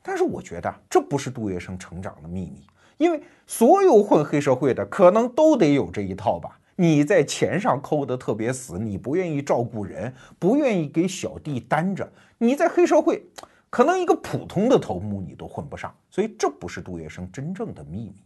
[0.03, 6.59] 但是我觉得这不是杜月笙成长的秘密，因为所有混黑社会的可能都得有这一套吧。
[6.75, 12.13] 你在钱上抠得特别死，你不愿意照顾人，不愿意给小弟担着。
[12.39, 13.25] 你在黑社会，
[13.71, 18.17] 可能一个普通的头目你都混不上，所以这不是杜月笙真正的秘密。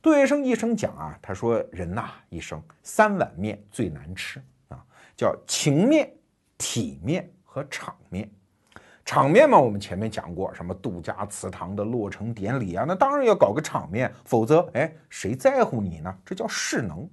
[0.00, 4.78] 杜月笙一生讲啊，他说人呐一生三碗面最难吃啊，
[5.16, 6.12] 叫情面、
[6.56, 8.28] 体面和场面。
[9.04, 16.14] 场面嘛，我们前面讲过，什么杜家祠堂的落成典礼啊，那当然要搞个场面，否则哎，谁在乎你呢？
[16.24, 17.08] 这叫势能。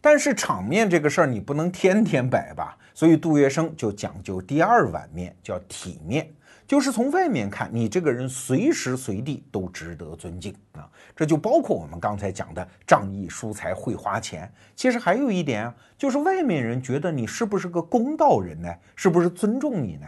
[0.00, 6.32] 但是场面这个事儿你不能天天摆吧，所以杜月笙就讲究第二碗面，叫体面，
[6.68, 10.86] 就是从外面看你这个人随时随地都值得尊敬啊。
[11.16, 14.52] 这就包括我们刚才讲的仗义疏财、会花钱。
[14.76, 18.68] 其实还有一点啊，就是外面人觉得你是不是个公道人呢？
[18.94, 20.06] 是不是尊重你呢？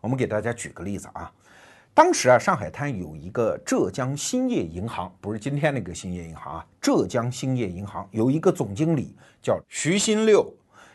[0.00, 1.30] 我们给大家举个例子啊。
[1.92, 10.50] 当时啊，上海滩有一个浙江兴业银行，不是今天那个兴业银行啊，浙江兴业银行有一个总经理叫徐新六。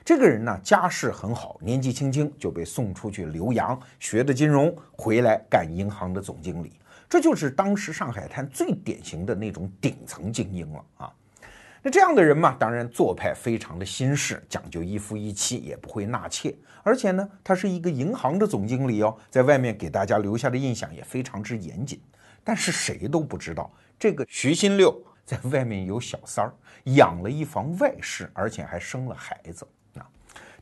[0.06, 6.80] 这个人呢家世很好，年纪轻轻就被送出去留洋，学的金融，回来干银行的总经理。
[7.10, 11.12] 这就是当时上海滩最典型的那种顶层精英了啊。
[11.82, 16.56] 那这样的人嘛，当然做派非常的新式，讲究一夫一妻，也不会纳妾。
[16.84, 22.00] 而且呢，他是一个银行的总经理哦，在外面给大家留下的印象也非常之严谨。
[22.44, 24.96] 但是谁都不知道，这个徐新六
[25.26, 26.54] 在外面有小三儿，
[26.94, 29.68] 养了一房外室，而且还生了孩子。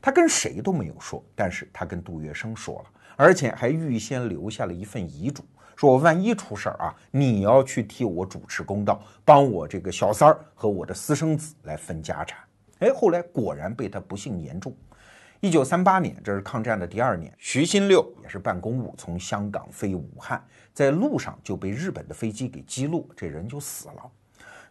[0.04, 5.42] 他跟谁都没有说，但是他跟杜月笙说了，而且还预先留下了一份遗嘱。
[5.74, 12.38] 说我万一出事儿啊，你要去替我主持公道，帮我这个小三儿和我的私生子来分家产。
[12.80, 14.76] 哎，后来果然被他不幸言中。
[15.40, 20.44] 一九三八年，这是抗战的第二年，徐新六也是办公务，从香港飞武汉，
[20.74, 24.10] 在路上就被日本的飞机给击落，这人就死了。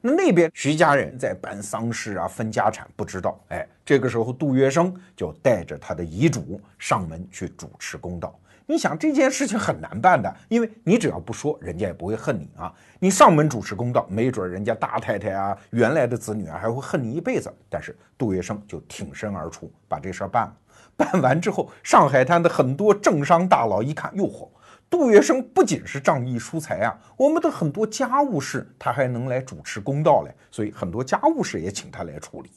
[0.05, 3.39] 那那边徐家人在办丧事啊，分家产，不知道。
[3.47, 8.37] 哎，这个时候杜月笙就带着他的遗嘱上门去主持公道。
[8.65, 12.73] 你想这件事情很难办的，因为你只要不说，人家也不会恨你啊。
[12.99, 17.49] 你上门主持公道，没准人家大太太啊、原来的子女啊还会恨你一辈子。
[17.69, 20.53] 但是杜月笙就挺身而出，把这事儿办了。
[20.97, 24.49] 办完之后，上海滩的很多政商大佬一看，哟嚯，
[24.93, 30.31] 杜月笙不仅是仗义疏财啊，我们的很多家务事他还能来主持公道嘞。
[30.51, 32.51] 所以很多家务事也请他来处理，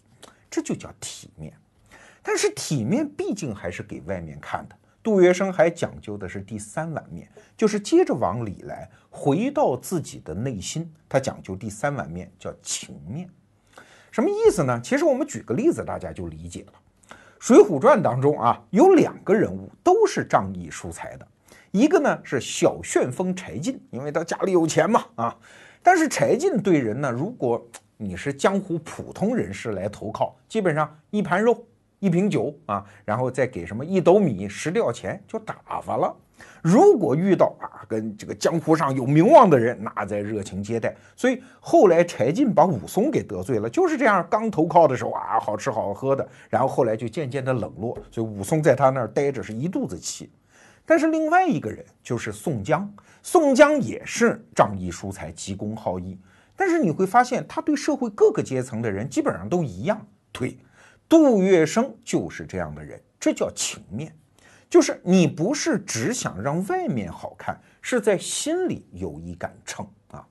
[0.51, 1.51] 这就叫体面。
[2.22, 4.76] 但是体面毕竟还是给外面看的。
[5.03, 7.26] 杜月笙还讲究的是第三碗面，
[7.57, 10.93] 就是接着往里来，回到自己的内心。
[11.09, 13.26] 他讲究第三碗面，叫情面。
[14.11, 14.78] 什么意思呢？
[14.84, 16.72] 其实我们举个例子，大家就理解了。
[17.39, 21.26] 《水浒传》当中啊，有两个人物都是仗义疏财的，
[21.77, 25.37] 一个呢是小旋风柴进，因为他家里有钱嘛啊。
[25.83, 27.62] 但是柴进对人呢，如果
[27.99, 31.62] 你是江湖普通人士来投靠，基本上一盘肉。
[31.99, 36.14] 一瓶酒啊，然后再给什么一斗米十吊钱就打发了。
[36.62, 40.95] 如果遇到啊跟这个江湖上有名望的人，那再热情接待。
[41.16, 44.24] 所以后来柴进把武松给得罪了，就是这样。
[44.31, 47.99] 刚投靠的时候啊，好吃好喝的，然后后来就渐渐的冷落。
[48.11, 50.31] 所以武松在他那儿待着是一肚子气。
[50.87, 52.91] 但是另外一个人就是宋江，
[53.22, 56.18] 宋江也是仗义疏财、急公好义。
[56.55, 60.57] 但是你会发现，他对社会各个阶层的人基本上都一样对。
[61.09, 64.16] 杜月笙就是这样的人，这叫情面，
[64.70, 70.26] 就是你不是只想让外面好看，是在心里有一杆秤啊。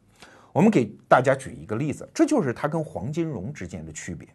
[0.52, 4.28] 我们给大家举一个例子，这就是他跟黄金荣之间的区别。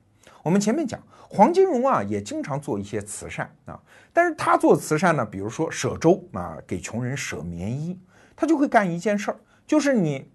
[0.42, 3.80] 我们前面讲黄金荣啊，也经常做一些慈善啊，
[4.12, 7.98] 但是他做慈善呢，比如说舍粥啊，给穷人舍棉衣，
[8.34, 9.36] 他就会干一件事儿，
[9.66, 10.30] 就是你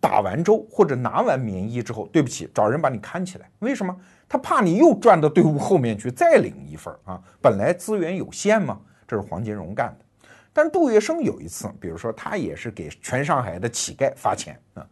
[0.00, 3.96] 打完粥或者拿完棉衣之后，对不起，找人把你看起来，为什么？
[4.28, 7.20] 他怕你又转到队伍后面去再领一份啊！
[7.42, 10.04] 本来资源有限嘛，这是黄金荣干的。
[10.52, 14.86] 但杜月笙有一次，比如说他也是给全上海的乞丐发钱啊，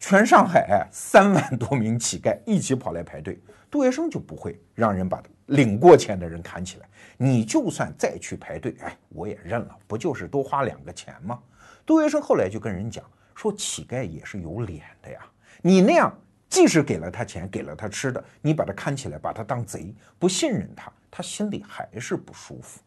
[0.00, 3.40] 全上海三万多名乞丐一起跑来排队，
[3.72, 6.86] 杜月笙就不会让人把领过钱的人看起来。
[7.16, 11.40] 你就算再去排队，哎，我也认了，不就是多花两个钱吗？
[11.86, 13.02] 杜月笙后来就跟人讲
[13.34, 15.20] 说，乞丐也是有脸的呀，
[15.62, 16.14] 你那样。
[16.50, 22.78] 即使给了他钱，给了他吃的，你把他看起来，把他当贼，不信任他，他心里还是不舒服。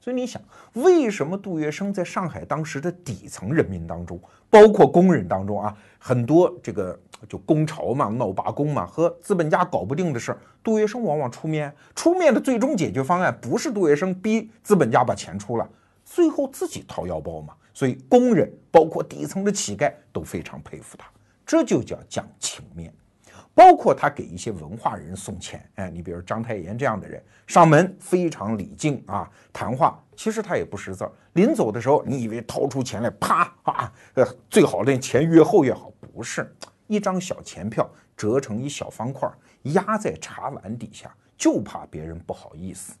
[0.00, 0.40] 所以你想，
[0.72, 6.98] 为什么杜月笙在上海当时的底层人民当中，包括工人当中啊，很多这个
[7.28, 15.68] 就工潮嘛、闹罢工嘛，和资本家搞不定的事儿，杜月笙往往出面，出面的最终解决方案不是杜月笙逼资本家把钱出了，
[16.04, 17.52] 最后自己掏腰包嘛。
[17.74, 21.06] 所以工人，包括底层的乞丐都非常佩服他，
[21.44, 22.92] 这就叫讲情面。
[23.54, 36.54] 包括他给一些文化人送钱，哎，你比如章太炎这样的人上门非常礼敬啊，谈话其实他也不识字儿，临走的时候你以为掏出钱来啪啊，呃，最好那钱越厚越好，不是
[36.86, 39.30] 一张小钱票折成一小方块
[39.62, 42.94] 压在茶碗底下，就怕别人不好意思。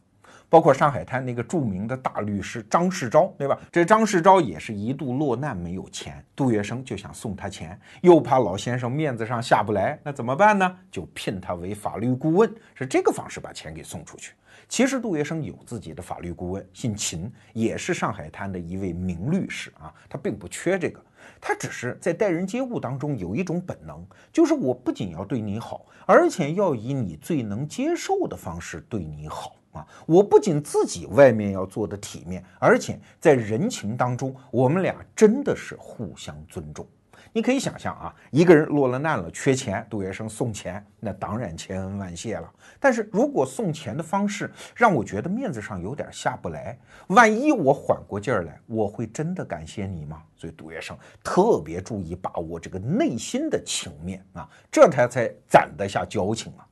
[0.50, 3.56] 包括上海滩那个著名的大律师张世钊，对吧？
[3.70, 10.76] 这张世钊也是一度落难，没有钱，杜月笙就想送他钱，又怕老先生面子上下不来，那怎么办呢？
[10.90, 14.32] 就聘他为法律顾问，是这个方式把钱给送出去。
[14.68, 21.00] 其实杜月笙有自己的法律顾问，姓秦，也是上海滩的一位名律师啊，他并不缺这个，
[21.40, 29.54] 他只是在待人接物当中有一种本能，就是我不仅要对你好，而且要以你最能接受的方式对你好。
[29.72, 36.86] 啊，我不仅自己外面要做的体面，而且在人情当中，我们俩真的是互相尊重。
[37.32, 42.52] 你可以想象啊，一个人落了难了，缺钱，杜月笙送钱，那当然千恩万谢了。
[42.80, 50.20] 但是如果送钱的方式让我觉得面子上有点下不来，万一我缓过劲儿来，我会真的感谢你吗？
[50.34, 56.66] 所以杜月笙特别注意把握这个内心的情面啊，这他才攒得下交情啊。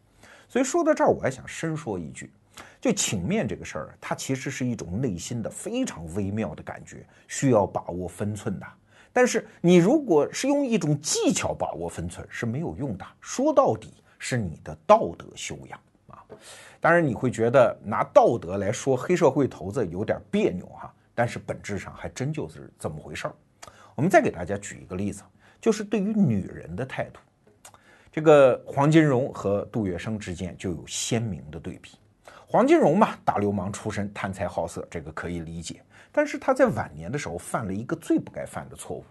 [0.49, 2.33] 所以说到这儿，我还想深说一句，
[2.81, 8.67] 就情面这个事儿，它其实是一种内心的非常微妙的感觉，需要把握分寸的。
[9.13, 16.23] 但是你如果是用一种技巧把握分寸是没有用的，说到底是你的道德修养啊。
[16.79, 23.35] 当然你会觉得拿道德来说黑社会头子有点别扭哈，但是本质上还真就是这么回事儿。
[23.97, 25.25] 我们再给大家举一个例子，
[25.61, 27.19] 就是对于女人的态度，
[28.13, 31.99] 这个黄金荣和杜月笙之间就有鲜明的对比。
[32.51, 35.83] 黄金荣嘛，大流氓出身，贪财好色，这个可以理解。
[36.11, 39.05] 但是他在晚年的时候犯了一个最不该犯的错误，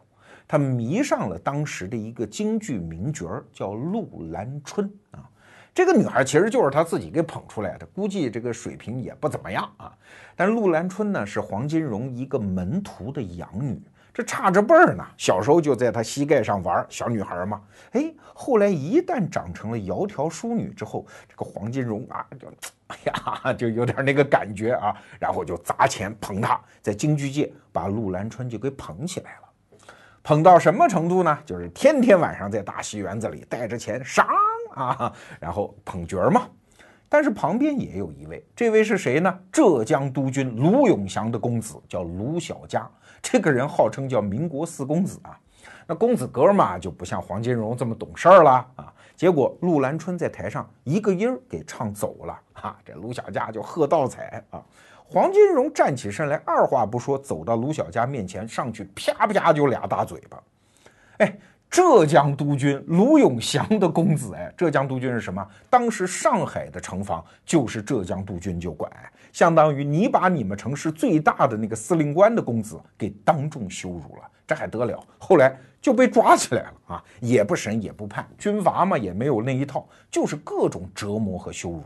[0.47, 5.29] 他迷上了当时的一个京剧名角儿，叫陆兰春啊。
[5.71, 9.95] 这个女孩其实就是他自己给捧出来的，估计这个水平也不怎么样啊。
[10.35, 13.79] 但陆兰春呢，是黄金荣一个门徒的养女。
[14.11, 17.61] 这差着辈儿呢，小时候就在他膝盖上玩，小女孩嘛。
[17.91, 22.51] 哎，后来一旦长成了窈窕淑女之后，这个黄金荣啊，就
[22.87, 29.47] 哎呀， 就有点那个感觉啊，然后就砸钱捧他，在京剧界把陆兰春就给捧起来了。
[30.23, 31.37] 捧到什么程度呢？
[31.45, 34.27] 就是天天晚上在大戏园子里带着钱上
[34.73, 36.47] 啊，然后捧角嘛。
[37.09, 39.39] 但是旁边也有一位，这位是谁呢？
[39.51, 42.85] 浙江督军卢永祥的公子，叫卢小佳。
[43.21, 45.39] 这个人号称叫民国四公子啊，
[45.87, 48.93] 那公子哥嘛就不像黄金荣这么懂事儿了啊。
[49.17, 54.63] 结果陆兰春在台上一个音儿给唱走了啊，这卢小佳就喝倒彩啊。
[55.03, 60.43] 黄金荣站起身来，二话不说走到卢小佳面前上去，啪啪就俩大嘴巴。
[61.17, 61.35] 哎，
[61.67, 65.45] 浙江督军卢永祥的公子哎，浙江督军是什么？
[65.67, 68.91] 当时上海的城防就是浙江督军就管。
[69.33, 75.03] 相当于你把你们城市最大的那个司令官的公子给当众羞辱了，这还得了？
[75.19, 81.83] 后来就被抓起来了啊，也不审也不判，军阀嘛也没有那一套，就是各种折磨和羞辱。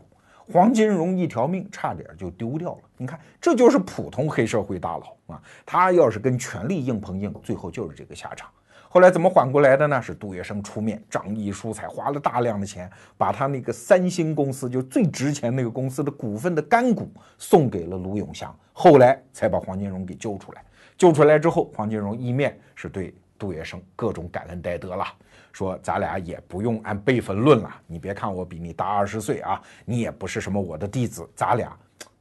[0.53, 2.79] 黄金荣一条命差点就丢掉了。
[2.97, 8.49] 你看，这就是普通黑社会大佬啊，他要是跟权力硬碰硬，最后就是这个下场。
[8.89, 10.01] 后来怎么缓过来的呢？
[10.01, 20.61] 是杜月笙出面，仗义疏财，花了大量的钱，把他那个三星公司就最值钱那个公司的股份的干股送给了卢永祥，后来才把黄金荣给救出来。
[21.01, 25.03] 救出来之后，黄金荣一面是对杜月笙各种感恩戴德了，
[25.51, 27.75] 说咱俩也不用按辈分论了。
[27.87, 31.75] 你别看我比你大二十岁啊，你也不是什么我的弟子，咱俩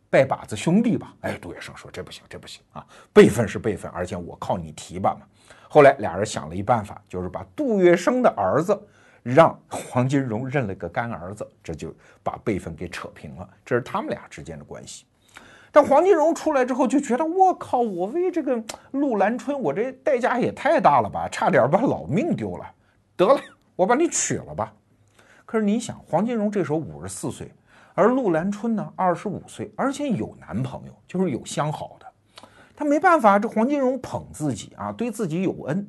[0.08, 1.14] 拜把子兄弟吧。
[1.20, 5.26] 哎，杜月笙说这不行，这不行啊，辈分是辈分，而且我靠你提拔嘛。
[5.68, 8.74] 后来俩人想了一办法，就是把杜月笙的儿子
[9.22, 13.46] 让黄金荣认了个干儿子，这就把辈分给扯平了。
[13.62, 15.04] 这是他们俩之间的关系。
[15.72, 22.64] 但黄金荣出来之后就觉得，我靠，我为这个陆兰春，我这代价也太大了吧，差点把老命丢了。
[23.16, 23.40] 得了，
[23.76, 24.72] 我把你娶了吧。
[25.46, 27.52] 可是你想，黄金荣这时候五十四岁，
[27.94, 32.06] 而陆兰春呢二十五岁，而且有男朋友，就是有相好的。
[32.74, 35.86] 他没办法，这黄金荣捧自己啊，对自己有恩，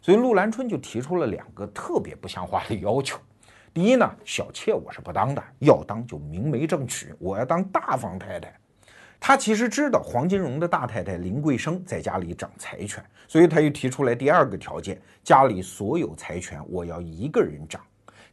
[0.00, 3.18] 所以陆兰春就提出了两个特别不像话的要求。
[3.72, 8.52] 第一呢，小妾我是不当的，要当就明媒正娶，我要当大房太太。
[9.24, 17.80] 他其实知道黄金荣的大太太林桂生在家里掌财权，所以他又提出来第二个条件：家里所有财权我要一个人掌。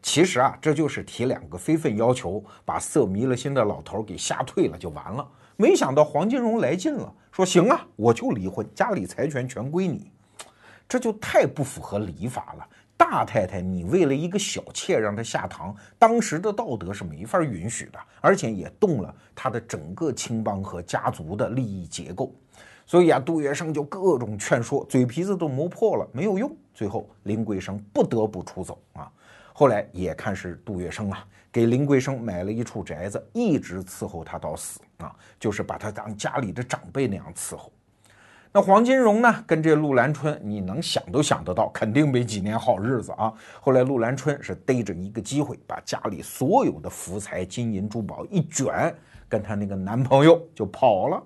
[0.01, 5.25] 其实啊，这就是提两个非分要求，把色迷了心的老头给吓退了就完了。
[5.57, 10.11] 没想到黄金荣来劲了，说行啊，我就离婚，家里财权全归你，
[10.87, 12.67] 这就太不符合礼法了。
[12.99, 22.35] 大太太，你为了一个小妾让她下堂，当时的道德是没法允许的，而且也动了他的整个青帮和家族的利益结构。
[22.85, 26.53] 所以啊，杜月笙就各种劝说，嘴皮子都磨破了，没有用。
[26.73, 29.09] 最后林桂生不得不出走啊。
[29.53, 31.25] 后来也看是杜月笙啊。
[31.51, 37.71] 给林桂生买了一处宅子，一直伺候他到死啊，就是把他当家里的长辈那样伺候。
[38.51, 43.31] 那黄金荣呢，跟这陆兰春，你能想都想得到，肯定没几年好日子啊。
[43.61, 48.91] 后来陆兰春是逮着一个机会，把家里所有的福财、金银珠宝一卷，
[49.27, 51.23] 跟他那个男朋友就跑了。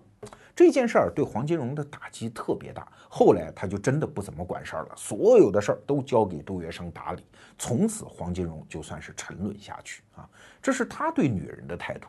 [0.53, 7.23] 这件事儿对黄金荣的打击特别大，后来他就真的不怎么管事儿了，所有的事儿都交给杜月笙打理。
[7.57, 10.27] 从此，黄金荣就算是沉沦下去啊，
[10.61, 12.07] 这是他对女人的态度。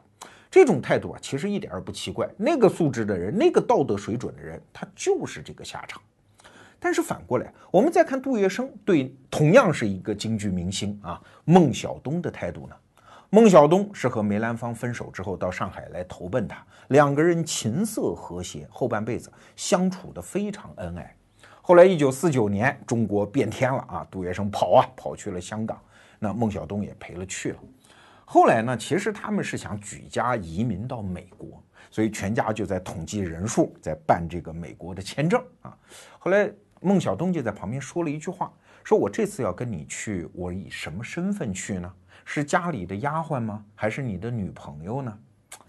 [0.54, 2.30] 这种态度啊，其实一点儿也不奇怪。
[2.36, 6.00] 那个素质的人，那个道德水准的人，他就是这个下场。
[6.78, 12.76] 但是反过来，我们再看杜月笙对同样是一个京剧明星啊孟小冬的态度呢？
[13.30, 21.16] 孟小冬是和梅兰芳分手之后到上海来投奔他，两个人琴瑟和谐，后半辈子相处的非常恩爱。
[21.62, 25.80] 后来一九四九年中国变天了啊，杜月笙跑啊跑去了香港，
[26.20, 27.58] 那孟小冬也陪了去了。
[28.34, 31.62] 后来呢，其实他们是想举家移民到美国。
[31.88, 35.78] 所以全家就在统计人数，在办这个美国的签证啊。
[36.18, 41.94] 后来孟小冬就在旁边说了一句话，说我这次要跟你去，我以什么身份去呢？
[42.24, 43.64] 是家里的丫鬟吗？
[43.76, 45.16] 还是你的女朋友呢？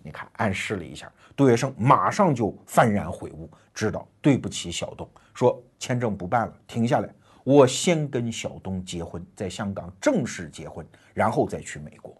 [0.01, 7.07] 你看暗示了一下，杜月笙马上就幡然悔悟，知道对不起小冬，说签证不办了，停下来，
[7.43, 12.19] 我先跟小冬结婚，在香港正式结婚，然后再去美国。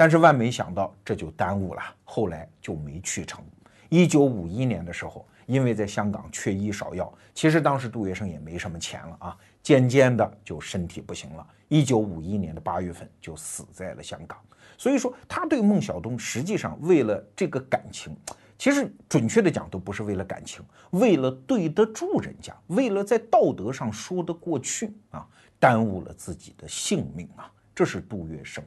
[0.00, 3.44] 但是万没想到，这就耽误了，后来就没去成。
[3.90, 11.46] 一九五一年的时候，因为在香港缺医少药，其实当时杜月笙也没什么钱了啊，渐渐的就身体不行了。
[11.68, 14.38] 一九五一年的八月份就死在了香港。
[14.78, 18.16] 所以说，他对孟小冬实际上为了这个感情，
[18.56, 25.28] 其实准确的讲都不是为了感情，为了对得住人家，为了在道德上说得过去啊，
[25.58, 28.62] 耽误了自己的性命啊，这是杜月笙。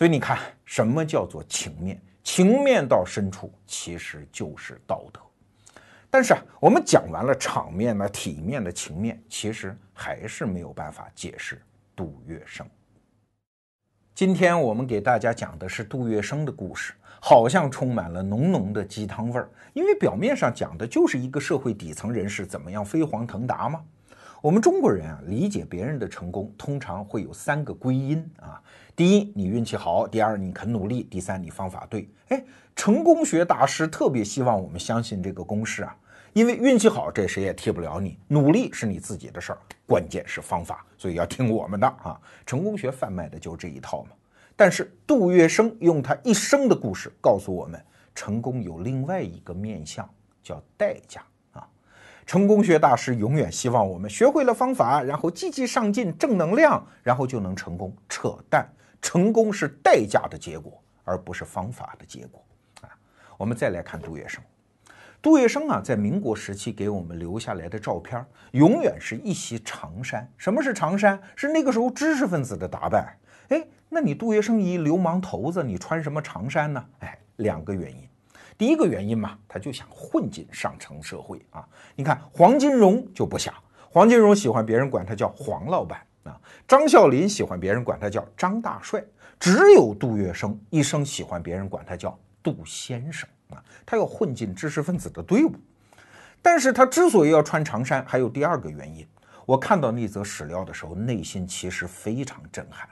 [0.00, 2.00] 所以你看，什么叫做情面？
[2.22, 5.20] 情面到深处，其实就是道德。
[6.08, 11.60] 但是啊，我们讲完了场面呢、体面的情面，其实还是没有办法解释
[11.94, 12.64] 杜月笙。
[14.14, 23.84] 今天我们给大家讲的是杜月笙的故事，好像充满了浓浓的鸡汤味儿，因为表面上讲的就是一个社会底层人士怎么样飞黄腾达嘛。
[24.40, 28.62] 我们中国人啊，理解别人的成功，通常会有三个归因啊。
[29.00, 32.06] 第一，你运气好；第二，你肯努力；第三，你方法对。
[32.28, 32.44] 哎，
[32.76, 35.96] 成功学大师特别希望我们相信这个公式啊，
[36.34, 42.20] 因为运气好，这谁也替不了你；努力是你自己的事儿，关键是方法，所以要听我们的啊。
[42.44, 44.10] 成功学贩卖的就这一套嘛。
[44.54, 47.82] 但是杜月笙用他一生的故事告诉我们，
[48.14, 50.06] 成功有另外一个面相，
[50.42, 51.22] 叫代价
[51.52, 51.66] 啊。
[52.26, 57.90] 成功学大师永远希望我们学会了方法，然后积极上进、正能量，然后就能成功。
[58.06, 58.70] 扯淡！
[59.02, 62.44] 成功是代价的结果，而不是方法的结果。
[62.82, 62.88] 啊，
[63.36, 64.38] 我们再来看杜月笙。
[65.22, 70.26] 杜月笙啊，在民国时期给我们留下来的照片，永远是一袭长衫。
[70.38, 71.20] 什么是长衫？
[71.36, 73.14] 是那个时候知识分子的打扮。
[73.48, 76.82] 哎，那你杜月笙一流氓头子，你穿什么长衫呢？
[77.00, 78.08] 哎，两个原因。
[78.56, 81.66] 第一个原因嘛，他就想混进上层社会啊。
[81.94, 83.54] 你看黄金荣就不想，
[83.90, 86.38] 黄金荣喜欢别人管他叫黄老板啊。
[86.66, 89.04] 张啸林喜欢别人管他叫张大帅，
[89.38, 93.62] 只有杜月笙一生喜欢别人管他叫杜先生啊。
[93.84, 95.54] 他要混进知识分子的队伍，
[96.40, 99.06] 但是他之所以要穿长衫，还有第二个原因。
[99.46, 102.88] 我看到那则史料的时候，内心其实非常震撼。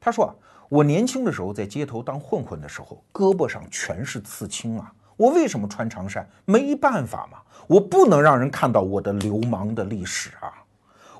[0.00, 0.34] 他说啊。
[0.70, 4.92] 我年轻的时候在街头当混混的时候，胳膊上全是刺青啊！
[5.14, 6.26] 我为什么穿长衫？
[6.46, 7.38] 没办法嘛，
[7.68, 10.63] 我不能让人看到我的流氓的历史啊！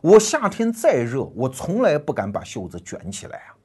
[0.04, 3.56] 我夏天再热，我从来不敢把袖子卷起来啊！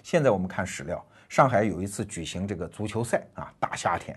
[0.00, 4.16] 现在我们看史料，上海有一次举行这个足球赛啊，大夏天，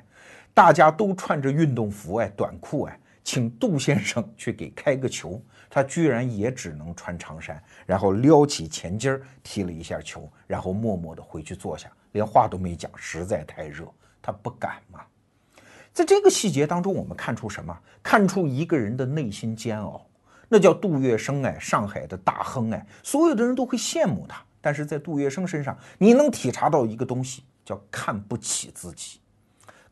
[0.54, 5.42] 大家都穿着运动服哎，短裤哎，请杜先生去给开个球。
[5.72, 15.00] 他居然也只能穿长衫，然后撩起前襟儿踢了一下球，然后默默地回去坐下，连话都没讲，实在太热，他不敢嘛。
[15.92, 17.76] 在这个细节当中，我们看出什么？
[18.04, 20.06] 看出一个人的内心煎熬。
[20.54, 29.18] 那叫杜月笙哎，上海的大亨哎，所有的人都会羡慕他，但是在杜月笙身上，你能体察到一个东西，叫看不起自己。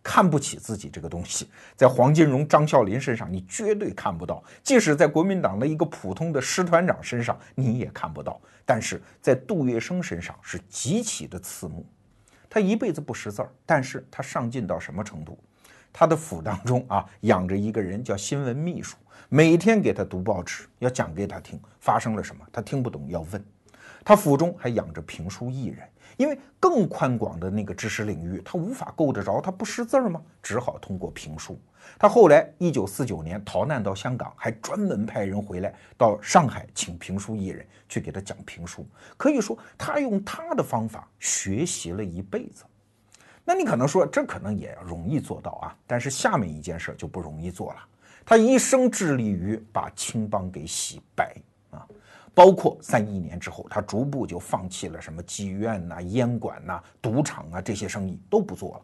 [0.01, 8.39] 看不起自己这个东西，在黄金荣、张啸林身上你绝对看不到；即使在国民党的一个普通的师团长身上你也看不到。
[8.65, 11.85] 但是在杜月笙身上是极其的刺目。
[12.49, 15.37] 他一辈子不识字儿，但是他上进到什么程度？
[15.91, 18.95] 他的府当中啊养着一个人叫新闻秘书，
[19.31, 23.45] 每天给他读报纸，要讲给他听发生了什么，他听不懂要问。
[24.03, 25.87] 他府中还养着评书艺人。
[26.17, 30.21] 因为更宽广的那个知识领域，他无法够得着，他不识字儿吗？
[30.43, 31.57] 只好通过评书。
[31.97, 38.85] 他后来一九四九年逃难到香港，还专门派人回来到上海请评书艺人去给他讲评书。
[39.15, 42.65] 可以说，他用他的方法学习了一辈子。
[43.45, 47.79] 那你可能说，这可能也容易做到啊，但是下面一件事就不容易做了。
[48.25, 51.35] 他一生致力于把青帮给洗白
[51.71, 51.87] 啊。
[52.33, 58.81] 包括三一年之后，他逐步就放弃了什么妓院呐、烟馆呐、赌场啊这些生意都不做了。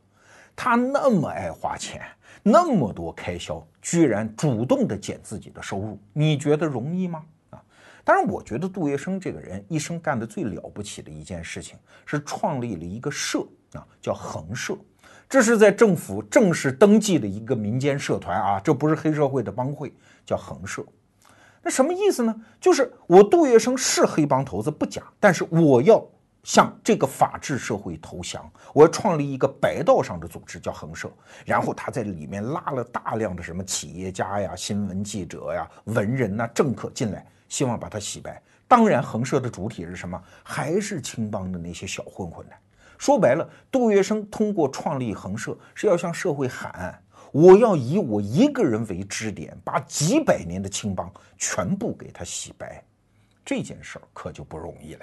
[0.57, 2.01] 他那么爱花钱，
[2.41, 7.25] 那么多开销，居然主动的减自己的收入，你觉得容易吗？
[7.49, 7.61] 啊，
[8.05, 14.77] 当然，我觉得杜月笙这个人一生干的最了不起的一件事情是创立了一个社啊，叫恒社，
[15.29, 19.93] 这是在政府正式登记的一个民间社团啊，这不是黑社会的帮会，
[20.25, 20.85] 叫恒社。
[21.61, 22.35] 那什么意思呢？
[22.59, 26.05] 就是我杜月笙是黑帮头子不假，但是我要。
[26.45, 31.11] 向这个法治社会投降，我要创立一个白道上的组织，叫恒社。
[31.43, 38.39] 然后他在里面拉了大量的什么企业家呀、新闻记者呀、文人呐、政客进来，希望把他洗白。
[38.67, 40.21] 当然，恒社的主体是什么？
[40.43, 42.53] 还是青帮的那些小混混呢？
[42.97, 52.83] 说白了，杜月笙通过创立恒社，是要向社会喊：我要以我一个人为支点，把几百年的青帮全部给他洗白。
[53.43, 55.01] 这件事儿可就不容易了。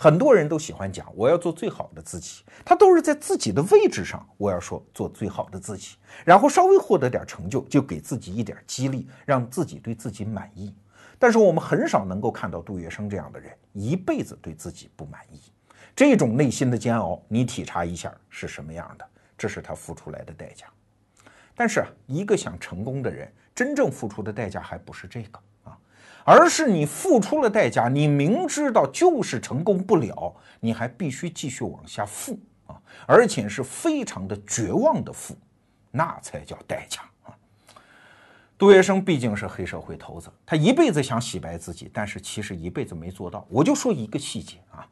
[0.00, 10.72] 很多人都喜欢讲我要做最好的自己，他都是在自己的位置上，我要说做最好的自己，然后稍微获得点成就，就给自己一点激励，让自己对自己满意。
[11.18, 15.40] 但是我们很少能够看到杜月笙这样的人，一辈子对自己不满意，
[15.98, 19.04] 这种内心的煎熬，你体察一下是什么样的？
[19.36, 20.64] 这是他付出来的代价。
[21.56, 25.76] 但是一个想成功的人，真正付出的代价还不是这个啊。
[26.24, 32.38] 而是你付出了代价，你明知道就是成功不了，你还必须继续往下付
[32.68, 35.36] 啊，而且是非常的绝望的付，
[35.90, 37.34] 那才叫代价啊。
[38.56, 43.44] 杜月笙毕竟是黑社会头子，他一辈子想洗白自己，但是其实一辈子没做到。
[43.50, 44.86] 我就说一个细节啊，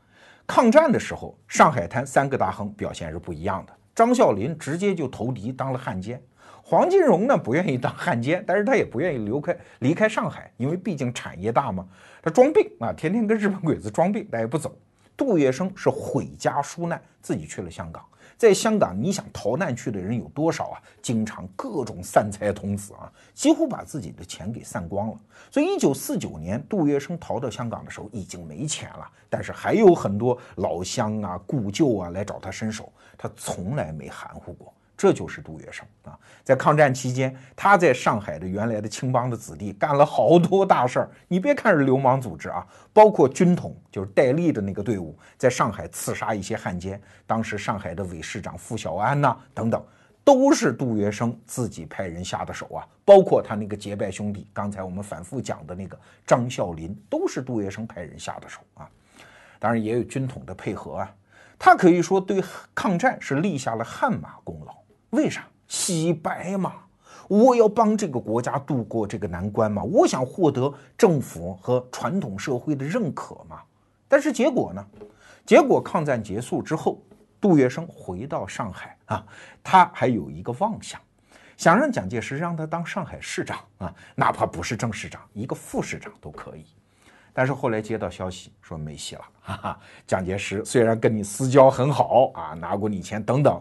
[0.47, 6.23] 抗战的时候，上海滩三个大亨表现是不一样的，张啸林直接就投敌当了汉奸。
[6.63, 11.87] 黄金荣呢不愿意当汉奸，但是他也不愿意离开离开上海，因为毕竟产业大嘛。
[12.23, 14.77] 他装病啊，天天跟日本鬼子装病，他也不走。
[15.17, 18.05] 杜月笙是毁家纾难，自己去了香港。
[18.37, 20.82] 在香港，你想逃难去的人有多少啊？
[21.01, 25.18] 经常各种散财童子啊，几乎把自己的钱给散光了。
[25.51, 34.72] 所以，一九四九年杜月笙逃到香港的时候，已经没钱了，但是还有很多老乡啊、故旧啊来找他伸手，他从来没含糊过。
[34.97, 41.11] 这就是杜月笙啊，在抗战期间，他在上海的原来的青帮的子弟干了好多大事儿。
[41.29, 46.99] 你别看是流氓组织啊，包括军统，就是戴笠的那个队伍，在上海刺杀一些汉奸。
[47.27, 49.85] 当时上海的伪市长傅小安呐，等等，
[50.25, 52.87] 都是杜月笙自己派人下的手啊。
[53.05, 58.89] 包括他那个结拜兄弟，刚才我们反复讲的那个张啸林，都是杜月笙派人下的手啊。
[59.59, 61.15] 当然也有军统的配合啊，
[61.59, 62.43] 他可以说对
[62.75, 64.75] 抗战是立下了汗马功劳。
[65.17, 66.75] 为啥洗白嘛？
[67.27, 69.83] 我要帮这个国家度过这个难关嘛？
[69.83, 73.61] 我想获得政府和传统社会的认可嘛？
[74.07, 74.87] 但是结果呢？
[75.45, 77.03] 结果抗战结束之后，
[77.41, 79.27] 杜月笙回到上海啊，
[79.64, 81.01] 他还有一个妄想，
[81.57, 86.67] 想让蒋介石让他当上海市长啊，哪怕不是正市长，一个副市长都可以。
[87.33, 93.61] 但是后来接到消息说没戏了，哈哈，蒋介石虽然跟你私交很好啊，拿过你钱等等。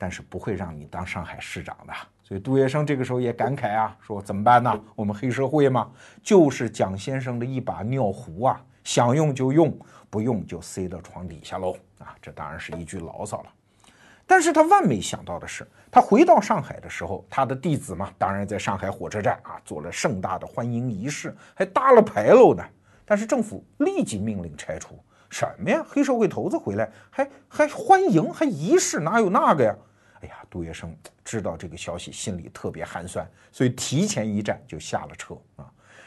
[0.00, 1.92] 但是不会让你当上海市长的，
[2.22, 4.80] 所以杜月笙这个时候也感慨啊，说怎么办呢？
[4.96, 5.90] 我们黑社会嘛，
[6.22, 9.78] 就是蒋先生的一把尿壶啊，想用就用，
[10.08, 12.16] 不用就塞到床底下喽啊！
[12.22, 13.50] 这当然是一句牢骚了。
[14.26, 22.64] 但是他万没想到的是，他回到上海的时候，他的弟子嘛，当然在上海火车站啊做了盛大的欢迎仪式，还搭了牌楼呢。
[23.04, 24.98] 但是政府立即命令拆除，
[25.28, 25.84] 什么呀？
[25.86, 29.76] 黑社会头子回来还还欢迎还仪式，哪有那个呀？
[30.20, 30.90] 哎呀，杜月笙
[31.24, 35.64] 知道这个消息，心里特别寒酸，所以提前一站就下了车啊。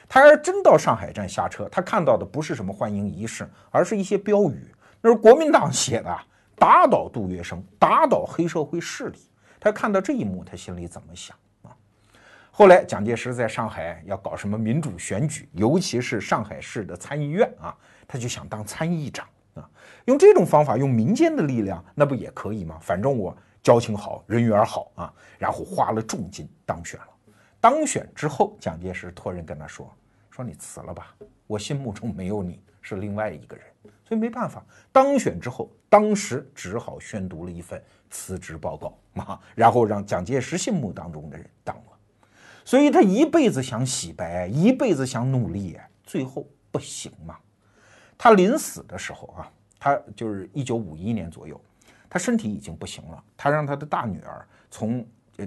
[0.07, 4.67] 他要真到上海站下车，他看到的不是什么欢迎仪式，而是一些标语，
[5.01, 6.15] 那是国民党写的，
[6.55, 9.17] 打倒杜月笙，打倒黑社会势力。
[9.59, 11.73] 他看到这一幕，他心里怎么想啊？
[12.51, 17.75] 后来蒋介石在上海要搞什么民主选举，尤其是上海市的参议院啊，
[18.07, 19.67] 他就想当参议长啊，
[20.05, 22.77] 用这种方法，用民间的力量，那不也可以吗？
[22.79, 23.35] 反正我。
[23.63, 27.07] 交情好，人缘好啊，然后花了重金当选了。
[27.61, 29.89] 当选之后，蒋介石托人跟他说
[30.29, 31.15] ：“说你辞了吧，
[31.47, 33.65] 我心目中没有你，是另外一个人。”
[34.05, 41.83] 所以没办法，当选之后，当时只好宣读了一份辞职报告啊，然后让蒋介石心目当中的人当了。
[42.65, 47.37] 所以他一辈子想洗白，一辈子想努力，最后不行嘛。
[48.17, 49.49] 他临死的时候啊，
[49.79, 51.59] 他就是一九五一年左右。
[52.13, 55.03] 他身体已经不行了，他让他的大女儿从，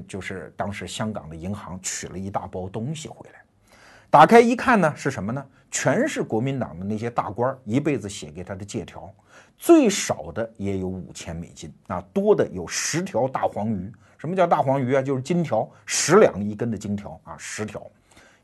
[0.09, 3.41] 就是当时香港的银行取了一大包东西回来。
[4.11, 5.47] 打开一看呢，是什么呢？
[5.71, 9.09] 全是国民党的那些大官一辈子写给他的借条，
[9.57, 13.93] 最少的也有五千美金啊，多的有十条大黄鱼。
[14.19, 15.01] 什么叫大黄鱼啊？
[15.01, 17.89] 就是金条，十两一根的金条啊，十条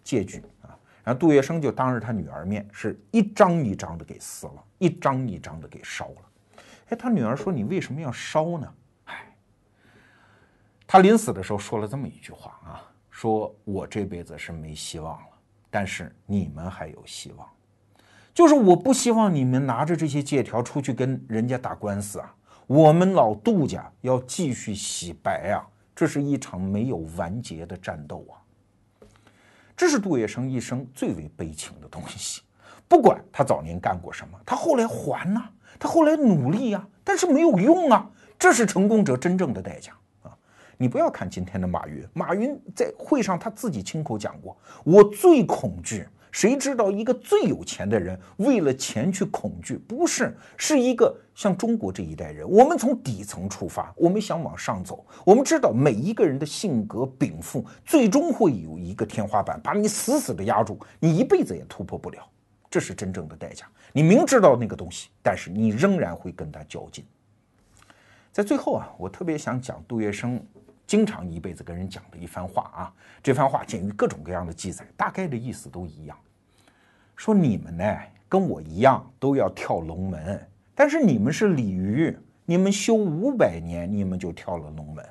[0.05, 0.79] 借据啊。
[1.03, 6.14] 然后杜月笙就当着他女儿面，是一张一张的给撕了，一张一张的给烧了。
[6.93, 8.74] 哎，他女儿说：“你为什么要烧呢？”
[9.07, 9.34] 哎，
[10.86, 15.28] 他临死的时候说了这么一句话啊：“说我这辈子是没希望了，
[15.70, 17.49] 但是你们还有希望。
[18.34, 22.34] 就是我不希望你们拿着这些借条出去跟人家打官司啊。”
[22.68, 25.64] 我们老杜家要继续洗白啊！
[25.95, 28.36] 这是一场没有完结的战斗啊！
[29.76, 32.43] 这是杜月笙一生最为悲情的东西。
[32.88, 35.43] 不管他早年干过什么，他后来还呢，
[35.83, 38.09] 他后来努力呀，但是没有用啊！
[38.39, 40.30] 这是成功者真正的代价啊！
[40.76, 44.57] 你不要看今天的马云，马云在会上他自己亲口讲过
[44.87, 49.76] ：“我最恐惧。”谁知道一个最有钱的人为了钱去恐惧？
[49.76, 55.05] 不是，是一个像中国这一代人，我们从底层出发，我们想往上走。
[55.24, 62.24] 我们知道每一个人的性格禀赋，最终会有一个天花板，把你死死的压住，你一辈子也突破不了。
[62.70, 63.66] 这是真正的代价。
[63.93, 67.05] 你明知道那个东西，但是你仍然会跟他较劲。
[68.32, 70.40] 在最后啊，我特别想讲杜月笙
[70.86, 76.16] 经常一辈子跟人讲的一番话啊，这番话鉴于各种各样的记载，大概的意思都一样。
[77.14, 82.16] 说你们呢，跟我一样都要跳龙门，但是你们是鲤鱼，
[82.47, 85.07] 你们修五百年，你们就跳了龙门。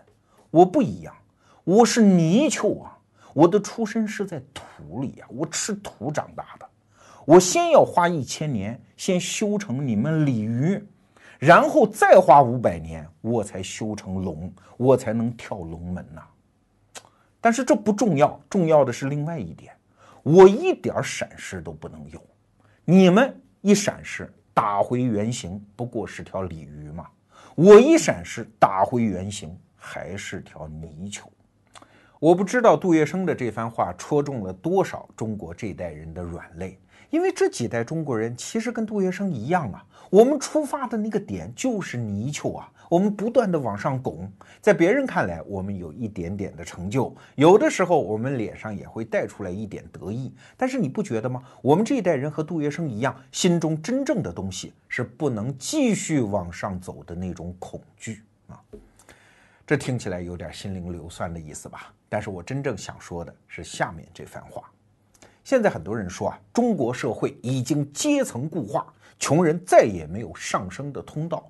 [0.50, 1.16] 我不一样，
[1.64, 2.98] 我是泥鳅啊，
[3.34, 6.68] 我的出身是在土里啊，我吃土长大的。
[7.26, 10.84] 我先要花一千年，先修成你们鲤鱼，
[11.38, 16.22] 然后再花五百年，我才修成龙，我才能跳龙门呐。
[17.40, 19.74] 但是这不重要，重要的是另外一点。
[20.24, 22.22] 我一点闪失都不能有，
[22.86, 27.06] 你们一闪失打回原形，不过是条鲤鱼嘛；
[27.56, 31.28] 我一闪失打回原形，还是条泥鳅。
[32.20, 36.80] 我不知道杜月笙的这番话戳中了多少中国这代人的软肋。
[37.12, 44.32] 因为这几代中国人其实跟杜月笙一样啊，我们出发的那个点就是泥鳅啊，我们不断的往上拱，
[44.62, 50.34] 在别人看来，我们有一点点的成就，有的时候我们脸上也会带出来一点得意。
[50.56, 51.44] 但是你不觉得吗？
[51.62, 58.58] 我们这一代人和杜月笙一样，心中真正的东西是不能继续往上走的那种恐惧啊。
[59.68, 61.94] 这听起来有点心灵硫酸的意思吧？
[62.08, 64.64] 但是我真正想说的是下面这番话。
[65.44, 68.86] 现在很多人说啊，中国社会已经阶层固化，
[69.20, 71.50] 穷人再也没有上升的通道。